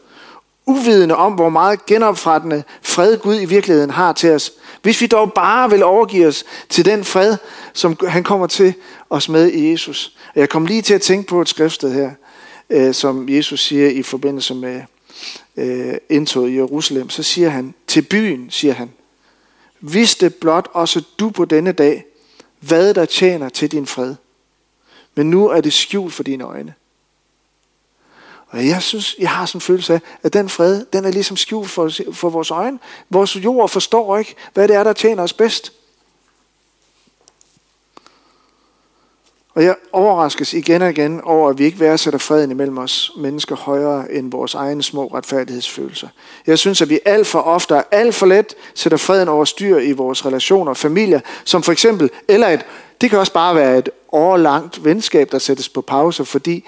uvidende 0.65 1.15
om, 1.15 1.33
hvor 1.33 1.49
meget 1.49 1.85
genoprettende 1.85 2.63
fred 2.81 3.17
Gud 3.17 3.41
i 3.41 3.45
virkeligheden 3.45 3.89
har 3.89 4.13
til 4.13 4.31
os. 4.31 4.51
Hvis 4.81 5.01
vi 5.01 5.07
dog 5.07 5.33
bare 5.33 5.69
vil 5.69 5.83
overgive 5.83 6.27
os 6.27 6.43
til 6.69 6.85
den 6.85 7.03
fred, 7.03 7.37
som 7.73 7.97
han 8.07 8.23
kommer 8.23 8.47
til 8.47 8.73
os 9.09 9.29
med 9.29 9.51
i 9.51 9.71
Jesus. 9.71 10.17
Jeg 10.35 10.49
kom 10.49 10.65
lige 10.65 10.81
til 10.81 10.93
at 10.93 11.01
tænke 11.01 11.27
på 11.27 11.41
et 11.41 11.49
skriftsted 11.49 11.93
her, 11.93 12.11
øh, 12.69 12.93
som 12.93 13.29
Jesus 13.29 13.59
siger 13.59 13.89
i 13.89 14.03
forbindelse 14.03 14.55
med 14.55 14.81
øh, 15.57 15.97
indtog 16.09 16.49
i 16.49 16.55
Jerusalem. 16.55 17.09
Så 17.09 17.23
siger 17.23 17.49
han, 17.49 17.73
til 17.87 18.01
byen, 18.01 18.49
siger 18.49 18.73
han, 18.73 18.91
vidste 19.79 20.29
blot 20.29 20.67
også 20.73 21.03
du 21.19 21.29
på 21.29 21.45
denne 21.45 21.71
dag, 21.71 22.05
hvad 22.59 22.93
der 22.93 23.05
tjener 23.05 23.49
til 23.49 23.71
din 23.71 23.85
fred. 23.85 24.15
Men 25.15 25.29
nu 25.29 25.47
er 25.47 25.61
det 25.61 25.73
skjult 25.73 26.13
for 26.13 26.23
dine 26.23 26.43
øjne. 26.43 26.73
Og 28.47 28.67
jeg 28.67 28.81
synes, 28.81 29.15
jeg 29.19 29.29
har 29.29 29.45
sådan 29.45 29.57
en 29.57 29.61
følelse 29.61 29.93
af, 29.93 30.01
at 30.23 30.33
den 30.33 30.49
fred, 30.49 30.85
den 30.93 31.05
er 31.05 31.11
ligesom 31.11 31.37
skjult 31.37 31.69
for, 31.69 31.91
for 32.13 32.29
vores 32.29 32.51
øjne. 32.51 32.79
Vores 33.09 33.35
jord 33.35 33.69
forstår 33.69 34.17
ikke, 34.17 34.35
hvad 34.53 34.67
det 34.67 34.75
er, 34.75 34.83
der 34.83 34.93
tjener 34.93 35.23
os 35.23 35.33
bedst. 35.33 35.73
Og 39.57 39.63
jeg 39.63 39.75
overraskes 39.91 40.53
igen 40.53 40.81
og 40.81 40.89
igen 40.89 41.21
over, 41.21 41.49
at 41.49 41.57
vi 41.57 41.65
ikke 41.65 41.79
værdsætter 41.79 42.17
freden 42.17 42.51
imellem 42.51 42.77
os 42.77 43.11
mennesker 43.17 43.55
højere 43.55 44.11
end 44.11 44.31
vores 44.31 44.53
egne 44.53 44.83
små 44.83 45.07
retfærdighedsfølelser. 45.07 46.07
Jeg 46.47 46.59
synes, 46.59 46.81
at 46.81 46.89
vi 46.89 46.99
alt 47.05 47.27
for 47.27 47.39
ofte 47.39 47.75
og 47.75 47.85
alt 47.91 48.15
for 48.15 48.25
let 48.25 48.55
sætter 48.75 48.97
freden 48.97 49.27
over 49.27 49.45
styr 49.45 49.77
i 49.77 49.91
vores 49.91 50.25
relationer 50.25 50.69
og 50.69 50.77
familier, 50.77 51.19
som 51.45 51.63
for 51.63 51.71
eksempel, 51.71 52.09
eller 52.27 52.47
et, 52.47 52.65
det 53.01 53.09
kan 53.09 53.19
også 53.19 53.33
bare 53.33 53.55
være 53.55 53.77
et 53.77 53.89
årlangt 54.11 54.85
venskab, 54.85 55.31
der 55.31 55.39
sættes 55.39 55.69
på 55.69 55.81
pause, 55.81 56.25
fordi 56.25 56.65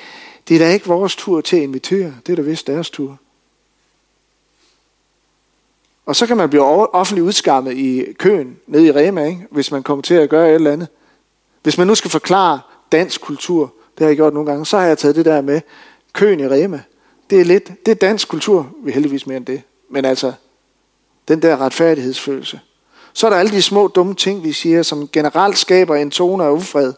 det 0.47 0.55
er 0.55 0.59
da 0.59 0.73
ikke 0.73 0.87
vores 0.87 1.15
tur 1.15 1.41
til 1.41 1.57
at 1.57 1.63
invitere. 1.63 2.13
Det 2.25 2.31
er 2.31 2.35
da 2.35 2.41
vist 2.41 2.67
deres 2.67 2.89
tur. 2.89 3.17
Og 6.05 6.15
så 6.15 6.27
kan 6.27 6.37
man 6.37 6.49
blive 6.49 6.93
offentligt 6.95 7.25
udskammet 7.25 7.77
i 7.77 8.13
køen 8.13 8.57
nede 8.67 8.85
i 8.85 8.91
Rema, 8.91 9.25
ikke? 9.25 9.47
hvis 9.51 9.71
man 9.71 9.83
kommer 9.83 10.01
til 10.01 10.13
at 10.13 10.29
gøre 10.29 10.49
et 10.49 10.55
eller 10.55 10.71
andet. 10.71 10.87
Hvis 11.63 11.77
man 11.77 11.87
nu 11.87 11.95
skal 11.95 12.11
forklare 12.11 12.59
dansk 12.91 13.21
kultur, 13.21 13.73
det 13.97 13.99
har 13.99 14.07
jeg 14.07 14.15
gjort 14.15 14.33
nogle 14.33 14.51
gange, 14.51 14.65
så 14.65 14.77
har 14.77 14.85
jeg 14.85 14.97
taget 14.97 15.15
det 15.15 15.25
der 15.25 15.41
med 15.41 15.61
køen 16.13 16.39
i 16.39 16.47
Rema. 16.47 16.81
Det 17.29 17.41
er 17.41 17.45
lidt, 17.45 17.85
det 17.85 17.91
er 17.91 17.95
dansk 17.95 18.27
kultur, 18.27 18.69
vi 18.83 18.89
er 18.89 18.93
heldigvis 18.93 19.27
mere 19.27 19.37
end 19.37 19.45
det. 19.45 19.61
Men 19.89 20.05
altså, 20.05 20.33
den 21.27 21.41
der 21.41 21.61
retfærdighedsfølelse. 21.61 22.59
Så 23.13 23.25
er 23.27 23.31
der 23.31 23.37
alle 23.37 23.51
de 23.51 23.61
små 23.61 23.87
dumme 23.87 24.15
ting, 24.15 24.43
vi 24.43 24.51
siger, 24.51 24.83
som 24.83 25.07
generelt 25.07 25.57
skaber 25.57 25.95
en 25.95 26.11
tone 26.11 26.43
af 26.43 26.51
ufred. 26.51 26.93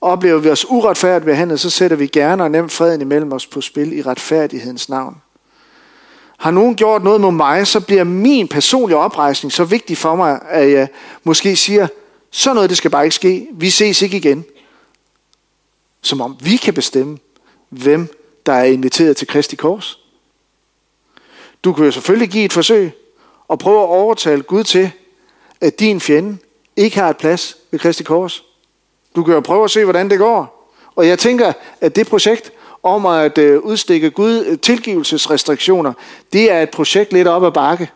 Oplever 0.00 0.38
vi 0.38 0.50
os 0.50 0.66
uretfærdigt 0.70 1.24
behandlet, 1.24 1.60
så 1.60 1.70
sætter 1.70 1.96
vi 1.96 2.06
gerne 2.06 2.42
og 2.42 2.50
nemt 2.50 2.72
freden 2.72 3.00
imellem 3.00 3.32
os 3.32 3.46
på 3.46 3.60
spil 3.60 3.92
i 3.92 4.02
retfærdighedens 4.02 4.88
navn. 4.88 5.16
Har 6.38 6.50
nogen 6.50 6.74
gjort 6.74 7.04
noget 7.04 7.20
mod 7.20 7.32
mig, 7.32 7.66
så 7.66 7.80
bliver 7.80 8.04
min 8.04 8.48
personlige 8.48 8.96
oprejsning 8.96 9.52
så 9.52 9.64
vigtig 9.64 9.98
for 9.98 10.16
mig, 10.16 10.40
at 10.48 10.70
jeg 10.72 10.88
måske 11.24 11.56
siger, 11.56 11.86
så 12.36 12.54
noget 12.54 12.70
det 12.70 12.78
skal 12.78 12.90
bare 12.90 13.04
ikke 13.04 13.14
ske. 13.14 13.48
Vi 13.52 13.70
ses 13.70 14.02
ikke 14.02 14.16
igen. 14.16 14.44
Som 16.00 16.20
om 16.20 16.36
vi 16.40 16.56
kan 16.56 16.74
bestemme, 16.74 17.18
hvem 17.68 18.18
der 18.46 18.52
er 18.52 18.64
inviteret 18.64 19.16
til 19.16 19.26
Kristi 19.26 19.56
Kors. 19.56 19.98
Du 21.64 21.72
kan 21.72 21.84
jo 21.84 21.90
selvfølgelig 21.90 22.30
give 22.30 22.44
et 22.44 22.52
forsøg 22.52 22.92
og 23.48 23.58
prøve 23.58 23.82
at 23.82 23.88
overtale 23.88 24.42
Gud 24.42 24.64
til, 24.64 24.90
at 25.60 25.80
din 25.80 26.00
fjende 26.00 26.38
ikke 26.76 26.98
har 26.98 27.10
et 27.10 27.16
plads 27.16 27.56
ved 27.70 27.80
Kristi 27.80 28.04
Kors. 28.04 28.44
Du 29.16 29.24
kan 29.24 29.34
jo 29.34 29.40
prøve 29.40 29.64
at 29.64 29.70
se, 29.70 29.84
hvordan 29.84 30.10
det 30.10 30.18
går. 30.18 30.72
Og 30.96 31.06
jeg 31.08 31.18
tænker, 31.18 31.52
at 31.80 31.96
det 31.96 32.06
projekt 32.06 32.52
om 32.82 33.06
at 33.06 33.38
øh, 33.38 33.60
udstikke 33.60 34.10
Gud 34.10 34.44
øh, 34.44 34.58
tilgivelsesrestriktioner, 34.58 35.92
det 36.32 36.50
er 36.50 36.62
et 36.62 36.70
projekt 36.70 37.12
lidt 37.12 37.28
op 37.28 37.44
ad 37.44 37.52
bakke. 37.52 37.90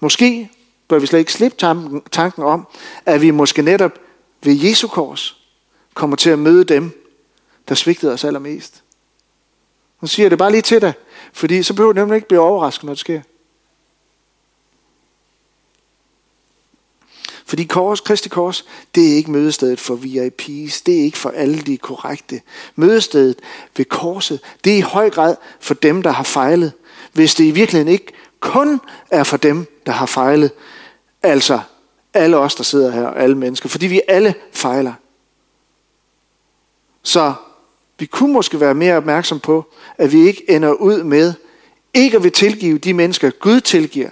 Måske 0.00 0.50
bør 0.88 0.98
vi 0.98 1.06
slet 1.06 1.18
ikke 1.18 1.32
slippe 1.32 1.56
tanken 2.10 2.42
om, 2.42 2.66
at 3.06 3.20
vi 3.20 3.30
måske 3.30 3.62
netop 3.62 3.98
ved 4.42 4.56
Jesu 4.62 4.88
kors 4.88 5.36
kommer 5.94 6.16
til 6.16 6.30
at 6.30 6.38
møde 6.38 6.64
dem, 6.64 7.04
der 7.68 7.74
svigtede 7.74 8.12
os 8.12 8.24
allermest. 8.24 8.82
Nu 10.00 10.08
siger 10.08 10.24
jeg 10.24 10.30
det 10.30 10.38
bare 10.38 10.50
lige 10.50 10.62
til 10.62 10.80
dig, 10.80 10.92
fordi 11.32 11.62
så 11.62 11.74
behøver 11.74 11.92
du 11.92 12.00
nemlig 12.00 12.16
ikke 12.16 12.28
blive 12.28 12.40
overrasket, 12.40 12.84
når 12.84 12.92
det 12.92 13.00
sker. 13.00 13.20
Fordi 17.48 17.64
kors, 17.64 18.00
Kristi 18.00 18.28
Kors, 18.28 18.64
det 18.94 19.12
er 19.12 19.16
ikke 19.16 19.30
mødestedet 19.30 19.80
for 19.80 19.96
VIP's. 19.96 20.82
Det 20.86 20.98
er 20.98 21.02
ikke 21.02 21.18
for 21.18 21.30
alle 21.30 21.60
de 21.60 21.78
korrekte. 21.78 22.40
Mødestedet 22.76 23.38
ved 23.76 23.84
korset, 23.84 24.40
det 24.64 24.72
er 24.72 24.76
i 24.76 24.80
høj 24.80 25.10
grad 25.10 25.36
for 25.60 25.74
dem, 25.74 26.02
der 26.02 26.10
har 26.10 26.24
fejlet. 26.24 26.72
Hvis 27.12 27.34
det 27.34 27.44
i 27.44 27.50
virkeligheden 27.50 27.92
ikke 27.92 28.12
kun 28.40 28.80
er 29.10 29.24
for 29.24 29.36
dem, 29.36 29.66
der 29.86 29.92
har 29.92 30.06
fejlet. 30.06 30.50
Altså 31.28 31.60
alle 32.14 32.36
os, 32.36 32.54
der 32.54 32.64
sidder 32.64 32.90
her, 32.90 33.08
alle 33.08 33.36
mennesker. 33.36 33.68
Fordi 33.68 33.86
vi 33.86 34.00
alle 34.08 34.34
fejler. 34.52 34.92
Så 37.02 37.34
vi 37.98 38.06
kunne 38.06 38.32
måske 38.32 38.60
være 38.60 38.74
mere 38.74 38.96
opmærksom 38.96 39.40
på, 39.40 39.66
at 39.98 40.12
vi 40.12 40.20
ikke 40.20 40.50
ender 40.50 40.72
ud 40.72 41.02
med 41.02 41.34
ikke 41.94 42.16
at 42.16 42.22
vil 42.22 42.32
tilgive 42.32 42.78
de 42.78 42.94
mennesker, 42.94 43.30
Gud 43.30 43.60
tilgiver. 43.60 44.10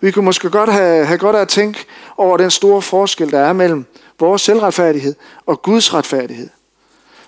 Vi 0.00 0.10
kunne 0.10 0.24
måske 0.24 0.50
godt 0.50 0.72
have, 0.72 1.06
have 1.06 1.18
godt 1.18 1.36
af 1.36 1.40
at 1.40 1.48
tænke 1.48 1.84
over 2.16 2.36
den 2.36 2.50
store 2.50 2.82
forskel, 2.82 3.30
der 3.30 3.38
er 3.38 3.52
mellem 3.52 3.84
vores 4.18 4.42
selvretfærdighed 4.42 5.14
og 5.46 5.62
Guds 5.62 5.94
retfærdighed. 5.94 6.50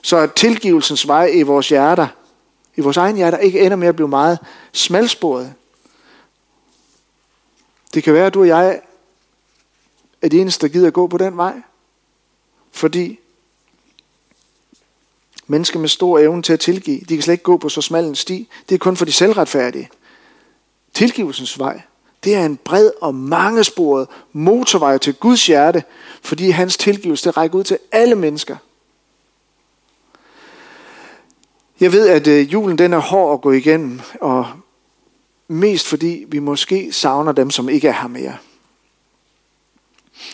Så 0.03 0.17
at 0.17 0.33
tilgivelsens 0.33 1.09
vej 1.09 1.31
i 1.35 1.43
vores 1.43 1.69
hjerter, 1.69 2.07
i 2.77 2.81
vores 2.81 2.97
egen 2.97 3.17
hjerter, 3.17 3.39
ikke 3.39 3.61
ender 3.61 3.77
med 3.77 3.89
at 3.89 3.97
blive 3.97 4.09
meget 4.09 4.39
smalsporet. 4.73 5.55
Det 7.97 8.05
kan 8.05 8.15
være, 8.15 8.27
at 8.27 8.35
du 8.35 8.41
og 8.41 8.49
jeg 8.49 8.81
er 10.23 10.29
de 10.29 10.41
eneste, 10.41 10.67
der 10.67 10.73
gider 10.73 10.87
at 10.87 10.93
gå 10.93 11.07
på 11.07 11.19
den 11.19 11.37
vej. 11.37 11.63
Fordi 12.73 13.19
mennesker 15.47 15.79
med 15.79 15.89
stor 15.89 16.19
evne 16.19 16.43
til 16.43 16.53
at 16.53 16.61
tilgive, 16.61 17.01
de 17.01 17.15
kan 17.15 17.23
slet 17.23 17.35
ikke 17.35 17.45
gå 17.45 17.57
på 17.57 17.69
så 17.69 17.83
smal 17.83 18.05
en 18.05 18.15
sti. 18.15 18.49
Det 18.69 18.75
er 18.75 18.79
kun 18.79 18.97
for 18.97 19.05
de 19.05 19.13
selvretfærdige. 19.13 19.91
Tilgivelsens 20.95 21.59
vej, 21.59 21.83
det 22.25 22.35
er 22.35 22.47
en 22.47 22.57
bred 22.57 22.91
og 23.01 23.15
mangesporet 23.15 24.09
motorvej 24.33 24.99
til 24.99 25.15
Guds 25.15 25.47
hjerte, 25.47 25.85
fordi 26.23 26.51
hans 26.51 26.77
tilgivelse 26.77 27.25
det 27.25 27.37
rækker 27.37 27.59
ud 27.59 27.65
til 27.65 27.79
alle 27.93 28.15
mennesker. 28.15 28.57
Jeg 31.81 31.93
ved, 31.93 32.09
at 32.09 32.27
øh, 32.27 32.53
julen 32.53 32.79
den 32.79 32.93
er 32.93 32.99
hård 32.99 33.35
at 33.35 33.41
gå 33.41 33.53
igennem, 33.53 34.01
og 34.21 34.47
mest 35.49 35.87
fordi 35.87 36.25
vi 36.29 36.39
måske 36.39 36.93
savner 36.93 37.33
dem, 37.33 37.51
som 37.51 37.69
ikke 37.69 37.89
er 37.89 37.93
her 37.93 38.09
mere. 38.09 38.37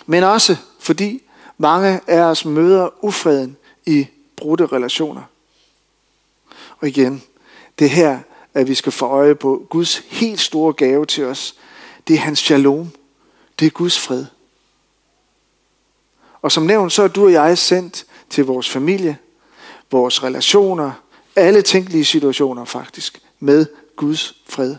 Men 0.06 0.22
også 0.22 0.56
fordi 0.80 1.22
mange 1.58 2.00
af 2.06 2.20
os 2.20 2.44
møder 2.44 3.04
ufreden 3.04 3.56
i 3.86 4.06
brudte 4.36 4.66
relationer. 4.66 5.22
Og 6.80 6.88
igen, 6.88 7.22
det 7.78 7.84
er 7.84 7.90
her, 7.90 8.18
at 8.54 8.68
vi 8.68 8.74
skal 8.74 8.92
få 8.92 9.06
øje 9.06 9.34
på 9.34 9.66
Guds 9.70 9.96
helt 9.96 10.40
store 10.40 10.72
gave 10.72 11.06
til 11.06 11.24
os, 11.24 11.54
det 12.08 12.14
er 12.14 12.20
hans 12.20 12.38
shalom. 12.38 12.90
Det 13.58 13.66
er 13.66 13.70
Guds 13.70 13.98
fred. 13.98 14.26
Og 16.42 16.52
som 16.52 16.62
nævnt, 16.62 16.92
så 16.92 17.02
er 17.02 17.08
du 17.08 17.24
og 17.24 17.32
jeg 17.32 17.58
sendt 17.58 18.06
til 18.30 18.44
vores 18.44 18.70
familie, 18.70 19.18
vores 19.90 20.22
relationer, 20.22 20.92
alle 21.36 21.62
tænkelige 21.62 22.04
situationer 22.04 22.64
faktisk, 22.64 23.20
med 23.40 23.66
Guds 23.96 24.34
fred. 24.48 24.76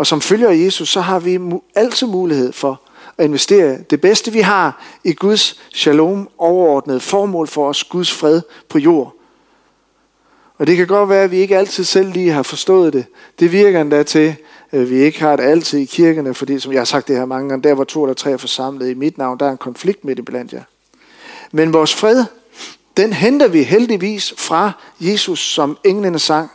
Og 0.00 0.06
som 0.06 0.20
følger 0.20 0.50
Jesus, 0.50 0.88
så 0.88 1.00
har 1.00 1.18
vi 1.18 1.40
altid 1.74 2.06
mulighed 2.06 2.52
for 2.52 2.80
at 3.18 3.24
investere 3.24 3.78
det 3.90 4.00
bedste, 4.00 4.32
vi 4.32 4.40
har 4.40 4.82
i 5.04 5.12
Guds 5.12 5.60
shalom 5.72 6.28
overordnede 6.38 7.00
formål 7.00 7.48
for 7.48 7.68
os, 7.68 7.84
Guds 7.84 8.12
fred 8.12 8.40
på 8.68 8.78
jord. 8.78 9.14
Og 10.58 10.66
det 10.66 10.76
kan 10.76 10.86
godt 10.86 11.08
være, 11.08 11.24
at 11.24 11.30
vi 11.30 11.36
ikke 11.36 11.58
altid 11.58 11.84
selv 11.84 12.12
lige 12.12 12.30
har 12.30 12.42
forstået 12.42 12.92
det. 12.92 13.04
Det 13.40 13.52
virker 13.52 13.80
endda 13.80 14.02
til, 14.02 14.36
at 14.70 14.90
vi 14.90 14.96
ikke 14.96 15.20
har 15.20 15.36
det 15.36 15.42
altid 15.42 15.78
i 15.78 15.84
kirkerne, 15.84 16.34
fordi 16.34 16.58
som 16.58 16.72
jeg 16.72 16.80
har 16.80 16.84
sagt 16.84 17.08
det 17.08 17.16
her 17.16 17.24
mange 17.24 17.48
gange, 17.48 17.68
der 17.68 17.74
var 17.74 17.84
to 17.84 18.04
eller 18.04 18.14
tre 18.14 18.30
er 18.30 18.36
forsamlet 18.36 18.90
i 18.90 18.94
mit 18.94 19.18
navn, 19.18 19.38
der 19.38 19.46
er 19.46 19.50
en 19.50 19.58
konflikt 19.58 20.04
midt 20.04 20.18
i 20.18 20.22
blandt 20.22 20.52
jer. 20.52 20.62
Men 21.52 21.72
vores 21.72 21.94
fred, 21.94 22.24
den 22.96 23.12
henter 23.12 23.48
vi 23.48 23.62
heldigvis 23.62 24.34
fra 24.38 24.72
Jesus, 25.00 25.40
som 25.40 25.78
englene 25.84 26.18
sang. 26.18 26.50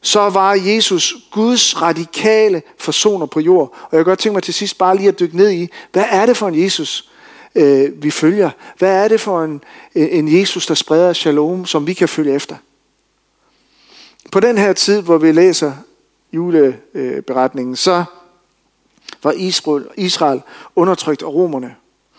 Så 0.00 0.30
var 0.30 0.54
Jesus 0.54 1.14
Guds 1.30 1.82
radikale 1.82 2.62
forsoner 2.78 3.26
på 3.26 3.40
jord. 3.40 3.72
Og 3.82 3.88
jeg 3.92 3.98
kan 3.98 4.04
godt 4.04 4.18
tænke 4.18 4.34
mig 4.34 4.42
til 4.42 4.54
sidst 4.54 4.78
bare 4.78 4.96
lige 4.96 5.08
at 5.08 5.20
dykke 5.20 5.36
ned 5.36 5.50
i, 5.50 5.68
hvad 5.92 6.04
er 6.10 6.26
det 6.26 6.36
for 6.36 6.48
en 6.48 6.62
Jesus, 6.62 7.10
øh, 7.54 8.02
vi 8.02 8.10
følger? 8.10 8.50
Hvad 8.78 9.04
er 9.04 9.08
det 9.08 9.20
for 9.20 9.44
en, 9.44 9.62
øh, 9.94 10.08
en 10.10 10.38
Jesus, 10.40 10.66
der 10.66 10.74
spreder 10.74 11.12
shalom, 11.12 11.66
som 11.66 11.86
vi 11.86 11.94
kan 11.94 12.08
følge 12.08 12.34
efter? 12.34 12.56
På 14.32 14.40
den 14.40 14.58
her 14.58 14.72
tid, 14.72 15.00
hvor 15.00 15.18
vi 15.18 15.32
læser 15.32 15.72
juleberetningen, 16.32 17.76
så 17.76 18.04
var 19.22 19.32
Israel, 19.32 19.86
Israel 19.96 20.42
undertrykt 20.76 21.22
af 21.22 21.26
romerne. 21.26 21.76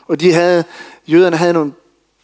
Og 0.07 0.19
de 0.19 0.33
havde, 0.33 0.63
jøderne 1.07 1.37
havde 1.37 1.53
nogle 1.53 1.73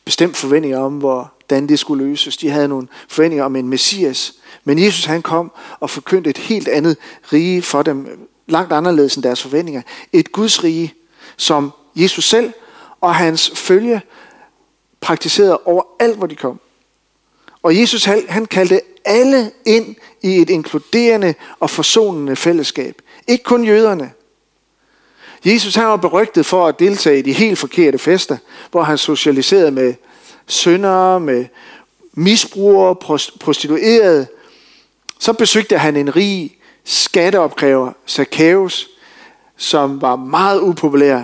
bestemt 0.06 0.38
forventninger 0.38 0.80
om, 0.80 0.98
hvordan 1.47 1.69
det 1.69 1.79
skulle 1.79 2.05
løses. 2.05 2.38
De 2.38 2.49
havde 2.49 2.67
nogle 2.67 2.88
forventninger 3.07 3.45
om 3.45 3.55
en 3.55 3.67
messias. 3.67 4.33
Men 4.63 4.79
Jesus 4.79 5.05
han 5.05 5.21
kom 5.21 5.51
og 5.79 5.89
forkyndte 5.89 6.29
et 6.29 6.38
helt 6.38 6.67
andet 6.67 6.97
rige 7.33 7.62
for 7.62 7.83
dem, 7.83 8.29
langt 8.47 8.73
anderledes 8.73 9.15
end 9.15 9.23
deres 9.23 9.41
forventninger. 9.41 9.81
Et 10.13 10.31
Guds 10.31 10.63
rige, 10.63 10.93
som 11.38 11.71
Jesus 11.95 12.29
selv 12.29 12.53
og 13.01 13.15
hans 13.15 13.51
følge 13.55 14.01
praktiserede 15.01 15.57
over 15.57 15.83
alt, 15.99 16.17
hvor 16.17 16.27
de 16.27 16.36
kom. 16.36 16.60
Og 17.63 17.77
Jesus 17.77 18.03
han 18.05 18.45
kaldte 18.45 18.81
alle 19.05 19.51
ind 19.65 19.95
i 20.21 20.41
et 20.41 20.49
inkluderende 20.49 21.33
og 21.60 21.69
forsonende 21.69 22.36
fællesskab. 22.36 23.01
Ikke 23.27 23.43
kun 23.43 23.63
jøderne. 23.63 24.12
Jesus 25.45 25.75
han 25.75 25.86
var 25.86 25.97
berygtet 25.97 26.45
for 26.45 26.67
at 26.67 26.79
deltage 26.79 27.19
i 27.19 27.21
de 27.21 27.33
helt 27.33 27.60
forkerte 27.60 27.97
fester, 27.97 28.38
hvor 28.71 28.83
han 28.83 28.97
socialiserede 28.97 29.71
med 29.71 29.93
syndere, 30.47 31.19
med 31.19 31.45
misbrugere, 32.13 32.95
prostituerede. 33.39 34.27
Så 35.19 35.33
besøgte 35.33 35.77
han 35.77 35.95
en 35.95 36.15
rig 36.15 36.57
skatteopkræver, 36.83 37.91
Zacchaeus, 38.07 38.89
som 39.57 40.01
var 40.01 40.15
meget 40.15 40.62
upopulær, 40.62 41.23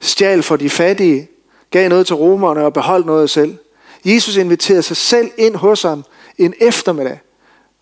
stjal 0.00 0.42
for 0.42 0.56
de 0.56 0.70
fattige, 0.70 1.28
gav 1.70 1.88
noget 1.88 2.06
til 2.06 2.16
romerne 2.16 2.64
og 2.64 2.72
beholdt 2.72 3.06
noget 3.06 3.30
selv. 3.30 3.58
Jesus 4.04 4.36
inviterede 4.36 4.82
sig 4.82 4.96
selv 4.96 5.30
ind 5.36 5.56
hos 5.56 5.82
ham 5.82 6.04
en 6.38 6.54
eftermiddag. 6.60 7.20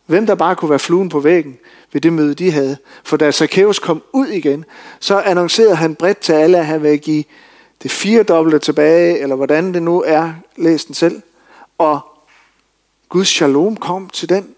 Hvem 0.06 0.26
der 0.26 0.34
bare 0.34 0.56
kunne 0.56 0.70
være 0.70 0.78
fluen 0.78 1.08
på 1.08 1.20
væggen 1.20 1.58
ved 1.92 2.00
det 2.00 2.12
møde, 2.12 2.34
de 2.34 2.50
havde. 2.50 2.76
For 3.04 3.16
da 3.16 3.32
Zacchaeus 3.32 3.78
kom 3.78 4.02
ud 4.12 4.26
igen, 4.26 4.64
så 5.00 5.20
annoncerede 5.20 5.76
han 5.76 5.94
bredt 5.94 6.18
til 6.18 6.32
alle, 6.32 6.58
at 6.58 6.66
han 6.66 6.82
ville 6.82 6.98
give 6.98 7.24
det 7.82 7.90
firedobbelte 7.90 8.58
tilbage, 8.58 9.18
eller 9.18 9.36
hvordan 9.36 9.74
det 9.74 9.82
nu 9.82 10.02
er, 10.02 10.32
læs 10.56 10.84
den 10.84 10.94
selv. 10.94 11.22
Og 11.78 12.00
Guds 13.08 13.28
shalom 13.28 13.76
kom 13.76 14.08
til 14.08 14.28
den 14.28 14.54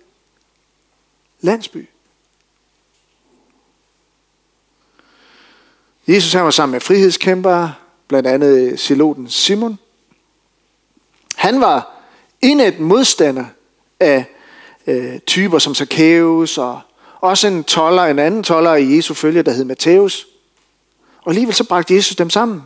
landsby. 1.40 1.88
Jesus 6.08 6.32
han 6.32 6.44
var 6.44 6.50
sammen 6.50 6.72
med 6.72 6.80
frihedskæmpere, 6.80 7.74
blandt 8.08 8.28
andet 8.28 8.80
Siloten 8.80 9.30
Simon. 9.30 9.78
Han 11.36 11.60
var 11.60 11.94
indet 12.42 12.80
modstander 12.80 13.44
af 14.00 14.24
øh, 14.86 15.18
typer 15.20 15.58
som 15.58 15.74
Zacchaeus 15.74 16.58
og 16.58 16.80
også 17.20 17.46
en 17.46 17.64
toller, 17.64 18.02
en 18.02 18.18
anden 18.18 18.42
toller 18.42 18.74
i 18.74 18.96
Jesu 18.96 19.14
følge, 19.14 19.42
der 19.42 19.52
hed 19.52 19.64
Matthæus. 19.64 20.26
Og 21.22 21.30
alligevel 21.30 21.54
så 21.54 21.64
bragte 21.64 21.94
Jesus 21.94 22.16
dem 22.16 22.30
sammen. 22.30 22.62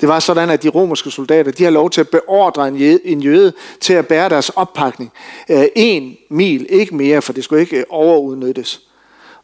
Det 0.00 0.08
var 0.08 0.20
sådan, 0.20 0.50
at 0.50 0.62
de 0.62 0.68
romerske 0.68 1.10
soldater, 1.10 1.52
de 1.52 1.64
har 1.64 1.70
lov 1.70 1.90
til 1.90 2.00
at 2.00 2.08
beordre 2.08 2.68
en 3.04 3.20
jøde 3.20 3.52
til 3.80 3.92
at 3.92 4.06
bære 4.06 4.28
deres 4.28 4.48
oppakning. 4.48 5.12
Øh, 5.50 5.66
en 5.76 6.16
mil, 6.28 6.66
ikke 6.68 6.96
mere, 6.96 7.22
for 7.22 7.32
det 7.32 7.44
skulle 7.44 7.60
ikke 7.60 7.76
øh, 7.76 7.84
overudnyttes. 7.88 8.80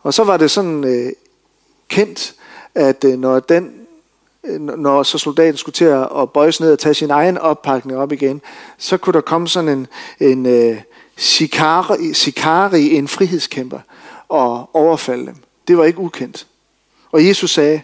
Og 0.02 0.14
så 0.14 0.24
var 0.24 0.36
det 0.36 0.50
sådan 0.50 0.84
øh, 0.84 1.12
kendt, 1.88 2.34
at 2.74 3.04
øh, 3.04 3.18
når 3.18 3.40
den 3.40 3.72
øh, 4.44 4.60
når 4.60 5.02
så 5.02 5.18
soldaten 5.18 5.56
skulle 5.56 5.74
til 5.74 5.84
at 6.20 6.32
bøjes 6.34 6.60
ned 6.60 6.72
og 6.72 6.78
tage 6.78 6.94
sin 6.94 7.10
egen 7.10 7.38
oppakning 7.38 7.98
op 7.98 8.12
igen, 8.12 8.42
så 8.78 8.96
kunne 8.96 9.12
der 9.12 9.20
komme 9.20 9.48
sådan 9.48 9.68
en, 9.68 9.86
en 10.20 10.70
uh, 10.70 10.76
sikari, 11.16 12.12
sikari, 12.12 12.96
en 12.96 13.08
frihedskæmper, 13.08 13.80
og 14.28 14.70
overfalde 14.72 15.26
dem. 15.26 15.36
Det 15.68 15.78
var 15.78 15.84
ikke 15.84 15.98
ukendt. 15.98 16.46
Og 17.12 17.26
Jesus 17.26 17.50
sagde, 17.50 17.80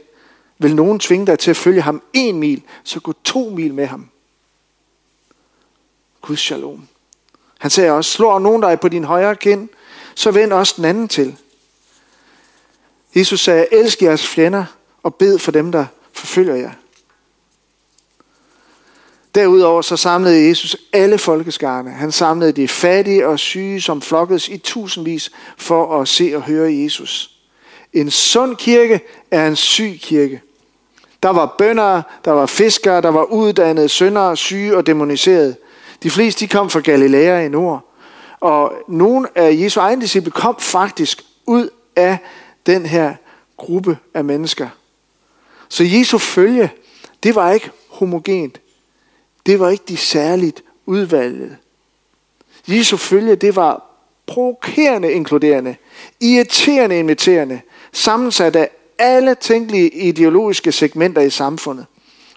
vil 0.61 0.77
nogen 0.77 0.99
tvinge 0.99 1.27
dig 1.27 1.39
til 1.39 1.51
at 1.51 1.57
følge 1.57 1.83
ham 1.83 2.03
en 2.13 2.39
mil, 2.39 2.63
så 2.85 3.01
gå 3.01 3.13
to 3.25 3.51
mil 3.51 3.75
med 3.75 3.87
ham. 3.87 4.09
Guds 6.21 6.41
shalom. 6.41 6.89
Han 7.59 7.71
sagde 7.71 7.93
også, 7.93 8.11
slår 8.11 8.39
nogen 8.39 8.63
dig 8.63 8.81
på 8.81 8.89
din 8.89 9.05
højre 9.05 9.37
kind, 9.37 9.69
så 10.15 10.31
vend 10.31 10.53
også 10.53 10.75
den 10.77 10.85
anden 10.85 11.09
til. 11.09 11.37
Jesus 13.15 13.41
sagde, 13.41 13.67
elsk 13.73 14.03
jeres 14.03 14.27
fjender 14.27 14.65
og 15.03 15.15
bed 15.15 15.39
for 15.39 15.53
dem, 15.53 15.73
der 15.73 15.87
forfølger 16.13 16.55
jer. 16.55 16.73
Derudover 19.35 19.83
så 19.83 19.97
samlede 19.97 20.49
Jesus 20.49 20.77
alle 20.93 21.19
folkeskarne. 21.19 21.91
Han 21.91 22.13
samlede 22.13 22.53
de 22.53 22.69
fattige 22.69 23.27
og 23.27 23.39
syge, 23.39 23.81
som 23.81 24.03
flokkedes 24.03 24.49
i 24.49 24.59
tusindvis 24.59 25.33
for 25.57 26.01
at 26.01 26.09
se 26.09 26.33
og 26.35 26.43
høre 26.43 26.75
Jesus. 26.75 27.37
En 27.93 28.11
sund 28.11 28.57
kirke 28.57 29.01
er 29.31 29.49
en 29.49 29.57
syg 29.57 29.99
kirke. 30.01 30.43
Der 31.23 31.29
var 31.31 31.55
bønder, 31.59 32.03
der 32.25 32.31
var 32.31 32.47
fiskere, 32.47 33.01
der 33.01 33.09
var 33.09 33.23
uddannede, 33.23 33.89
syndere, 33.89 34.37
syge 34.37 34.77
og 34.77 34.87
demoniserede. 34.87 35.57
De 36.03 36.11
fleste 36.11 36.41
de 36.41 36.49
kom 36.49 36.71
fra 36.71 36.81
Galilea 36.81 37.41
i 37.41 37.49
nord. 37.49 37.85
Og 38.41 38.73
nogle 38.89 39.29
af 39.35 39.57
Jesu 39.61 39.81
egne 39.81 40.03
disciple 40.03 40.31
kom 40.31 40.57
faktisk 40.59 41.23
ud 41.47 41.69
af 41.97 42.19
den 42.67 42.87
her 42.87 43.15
gruppe 43.57 43.99
af 44.15 44.25
mennesker. 44.25 44.69
Så 45.69 45.85
Jesu 45.85 46.19
følge, 46.19 46.71
det 47.23 47.35
var 47.35 47.53
ikke 47.53 47.71
homogent. 47.89 48.61
Det 49.47 49.61
var 49.61 49.69
ikke 49.69 49.85
de 49.89 49.97
særligt 49.97 50.63
udvalgte. 50.87 51.57
Jesu 52.69 52.97
følge, 52.97 53.37
det 53.37 53.57
var 53.57 53.83
provokerende 54.27 55.13
inkluderende, 55.13 55.77
irriterende 56.21 56.99
inviterende, 56.99 57.61
sammensat 57.93 58.57
af 58.57 58.71
alle 59.01 59.35
tænkelige 59.35 59.91
ideologiske 59.91 60.73
segmenter 60.73 61.23
i 61.23 61.31
samfundet. 61.31 61.87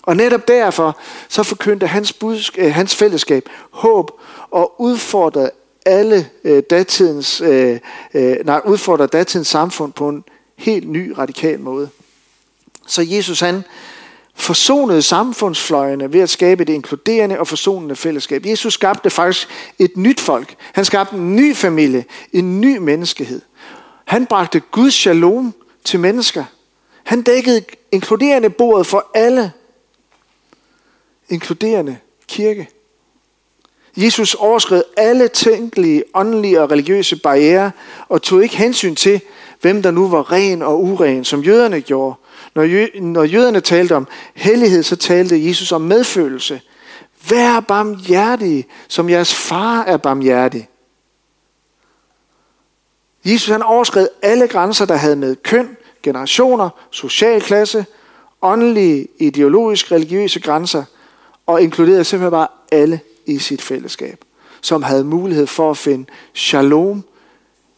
Og 0.02 0.16
netop 0.16 0.48
derfor 0.48 0.98
så 1.30 1.44
forkyndte 1.44 1.88
hans, 1.88 2.14
budsk- 2.24 2.56
øh, 2.58 2.74
hans 2.74 2.96
fællesskab 2.96 3.50
håb 3.72 4.12
og 4.52 4.82
udfordrede 4.82 5.52
alle 5.86 6.30
øh, 6.44 6.64
datidens, 6.70 7.42
øh, 7.42 7.80
øh, 8.14 8.36
nej, 8.46 8.62
udfordrede 8.66 9.08
datidens 9.08 9.48
samfund 9.48 9.94
på 9.94 10.10
en 10.10 10.24
helt 10.58 10.90
ny 10.90 11.12
radikal 11.18 11.60
måde. 11.60 11.90
Så 12.88 13.02
Jesus 13.02 13.40
han 13.40 13.64
forsonede 14.36 15.02
samfundsfløjene 15.02 16.14
ved 16.14 16.20
at 16.20 16.30
skabe 16.30 16.66
det 16.66 16.74
inkluderende 16.74 17.40
og 17.40 17.48
forsonende 17.48 17.96
fællesskab. 17.96 18.46
Jesus 18.46 18.74
skabte 18.74 19.10
faktisk 19.10 19.48
et 19.80 19.98
nyt 19.98 20.20
folk. 20.20 20.56
Han 20.74 20.86
skabte 20.86 21.16
en 21.16 21.36
ny 21.36 21.56
familie, 21.56 22.06
en 22.34 22.62
ny 22.62 22.78
menneskehed. 22.78 23.42
Han 24.06 24.26
bragte 24.26 24.60
Guds 24.60 24.94
shalom 24.94 25.54
til 25.84 26.00
mennesker. 26.00 26.44
Han 27.04 27.22
dækkede 27.22 27.62
inkluderende 27.92 28.50
bordet 28.50 28.88
for 28.88 29.10
alle. 29.14 29.52
Inkluderende 31.30 31.98
kirke. 32.28 32.70
Jesus 33.98 34.34
overskred 34.34 34.84
alle 34.98 35.28
tænkelige, 35.28 36.04
åndelige 36.14 36.62
og 36.62 36.72
religiøse 36.72 37.16
barriere 37.16 37.72
og 38.10 38.22
tog 38.22 38.44
ikke 38.44 38.58
hensyn 38.58 38.96
til, 38.96 39.22
hvem 39.62 39.82
der 39.82 39.92
nu 39.92 40.08
var 40.08 40.32
ren 40.32 40.62
og 40.62 40.84
uren, 40.84 41.26
som 41.26 41.42
jøderne 41.42 41.82
gjorde. 41.82 42.16
Når, 42.56 42.64
jø- 42.64 43.00
når 43.00 43.24
jøderne 43.24 43.62
talte 43.62 43.96
om 43.96 44.08
hellighed, 44.34 44.84
så 44.84 44.96
talte 44.96 45.48
Jesus 45.48 45.72
om 45.72 45.82
medfølelse. 45.82 46.62
Vær 47.30 47.60
barmhjertige, 47.60 48.66
som 48.88 49.10
jeres 49.10 49.34
far 49.34 49.84
er 49.84 49.98
barmhjertig. 49.98 50.68
Jesus 53.26 53.50
han 53.50 53.62
overskred 53.62 54.08
alle 54.22 54.48
grænser, 54.48 54.86
der 54.86 54.96
havde 54.96 55.16
med 55.16 55.36
køn, 55.36 55.78
generationer, 56.04 56.70
social 56.92 57.42
klasse, 57.42 57.86
åndelige, 58.42 59.08
ideologisk, 59.20 59.92
religiøse 59.92 60.40
grænser, 60.40 60.84
og 61.46 61.62
inkluderede 61.62 62.04
simpelthen 62.04 62.32
bare 62.32 62.48
alle 62.72 63.00
i 63.26 63.40
sit 63.40 63.62
fællesskab, 63.62 64.26
som 64.62 64.84
havde 64.84 65.04
mulighed 65.04 65.48
for 65.48 65.72
at 65.72 65.78
finde 65.78 66.06
shalom 66.34 67.04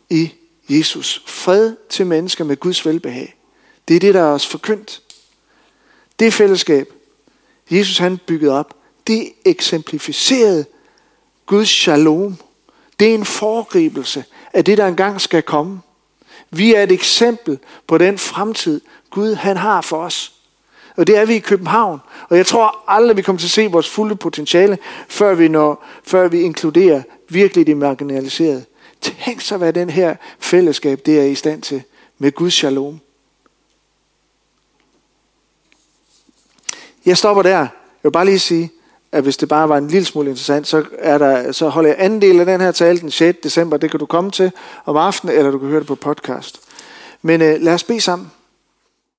i 0.10 0.34
Jesus. 0.70 1.24
Fred 1.26 1.76
til 1.90 2.06
mennesker 2.06 2.44
med 2.44 2.58
Guds 2.58 2.86
velbehag. 2.86 3.36
Det 3.88 3.96
er 3.96 4.00
det, 4.00 4.14
der 4.14 4.22
er 4.22 4.34
os 4.34 4.48
forkyndt. 4.48 5.02
Det 6.20 6.34
fællesskab, 6.34 6.94
Jesus 7.72 7.98
han 7.98 8.20
byggede 8.28 8.52
op, 8.52 8.74
det 9.08 9.32
eksemplificerede 9.46 10.66
Guds 11.46 11.70
shalom. 11.70 12.36
Det 13.00 13.10
er 13.10 13.16
en 13.16 13.26
foregribelse 13.26 14.26
af 14.54 14.66
det, 14.66 14.78
der 14.78 14.88
engang 14.88 15.22
skal 15.22 15.44
komme. 15.44 15.82
Vi 16.50 16.74
er 16.74 16.84
et 16.84 16.92
eksempel 16.92 17.60
på 17.88 17.98
den 17.98 18.18
fremtid, 18.18 18.82
Gud 19.10 19.36
han 19.36 19.58
har 19.58 19.82
for 19.82 19.98
os. 19.98 20.34
Og 20.96 21.08
det 21.08 21.18
er 21.18 21.26
vi 21.26 21.36
i 21.36 21.40
København. 21.40 22.00
Og 22.30 22.38
jeg 22.38 22.46
tror 22.46 22.84
aldrig, 22.88 23.18
vi 23.18 23.22
kommer 23.22 23.40
til 23.40 23.48
at 23.48 23.52
se 23.52 23.68
vores 23.68 23.90
fulde 23.90 24.16
potentiale, 24.16 24.78
før 25.08 25.36
vi, 25.36 25.48
når, 25.48 25.86
før 26.04 26.28
vi 26.28 26.42
inkluderer 26.42 27.04
virkelig 27.30 27.68
de 27.68 27.76
marginaliserede. 27.76 28.66
Tænk 29.02 29.42
så, 29.42 29.58
hvad 29.58 29.74
den 29.74 29.90
her 29.90 30.16
fællesskab 30.40 31.02
det 31.06 31.20
er 31.20 31.24
i 31.24 31.36
stand 31.36 31.62
til 31.62 31.84
med 32.18 32.32
Guds 32.32 32.54
shalom. 32.54 33.00
Jeg 37.06 37.18
stopper 37.18 37.44
der. 37.44 37.60
Jeg 37.60 37.70
vil 38.04 38.12
bare 38.12 38.26
lige 38.26 38.40
sige, 38.40 38.72
at 39.16 39.24
hvis 39.24 39.38
det 39.38 39.50
bare 39.50 39.70
var 39.70 39.78
en 39.78 39.88
lille 39.88 40.06
smule 40.06 40.30
interessant, 40.30 40.68
så, 40.68 40.84
er 40.98 41.18
der, 41.18 41.52
så 41.52 41.70
holder 41.70 41.90
jeg 41.90 41.98
anden 42.00 42.22
del 42.22 42.40
af 42.40 42.46
den 42.46 42.62
her 42.62 42.72
tale 42.72 43.00
den 43.00 43.12
6. 43.12 43.38
december. 43.44 43.78
Det 43.78 43.92
kan 43.92 44.00
du 44.00 44.06
komme 44.06 44.32
til 44.32 44.52
om 44.86 44.98
aftenen, 44.98 45.36
eller 45.36 45.52
du 45.52 45.60
kan 45.60 45.68
høre 45.68 45.80
det 45.80 45.88
på 45.88 45.96
podcast. 45.96 46.60
Men 47.22 47.42
øh, 47.42 47.62
lad 47.62 47.74
os 47.74 47.84
bede 47.84 48.02
sammen. 48.02 48.32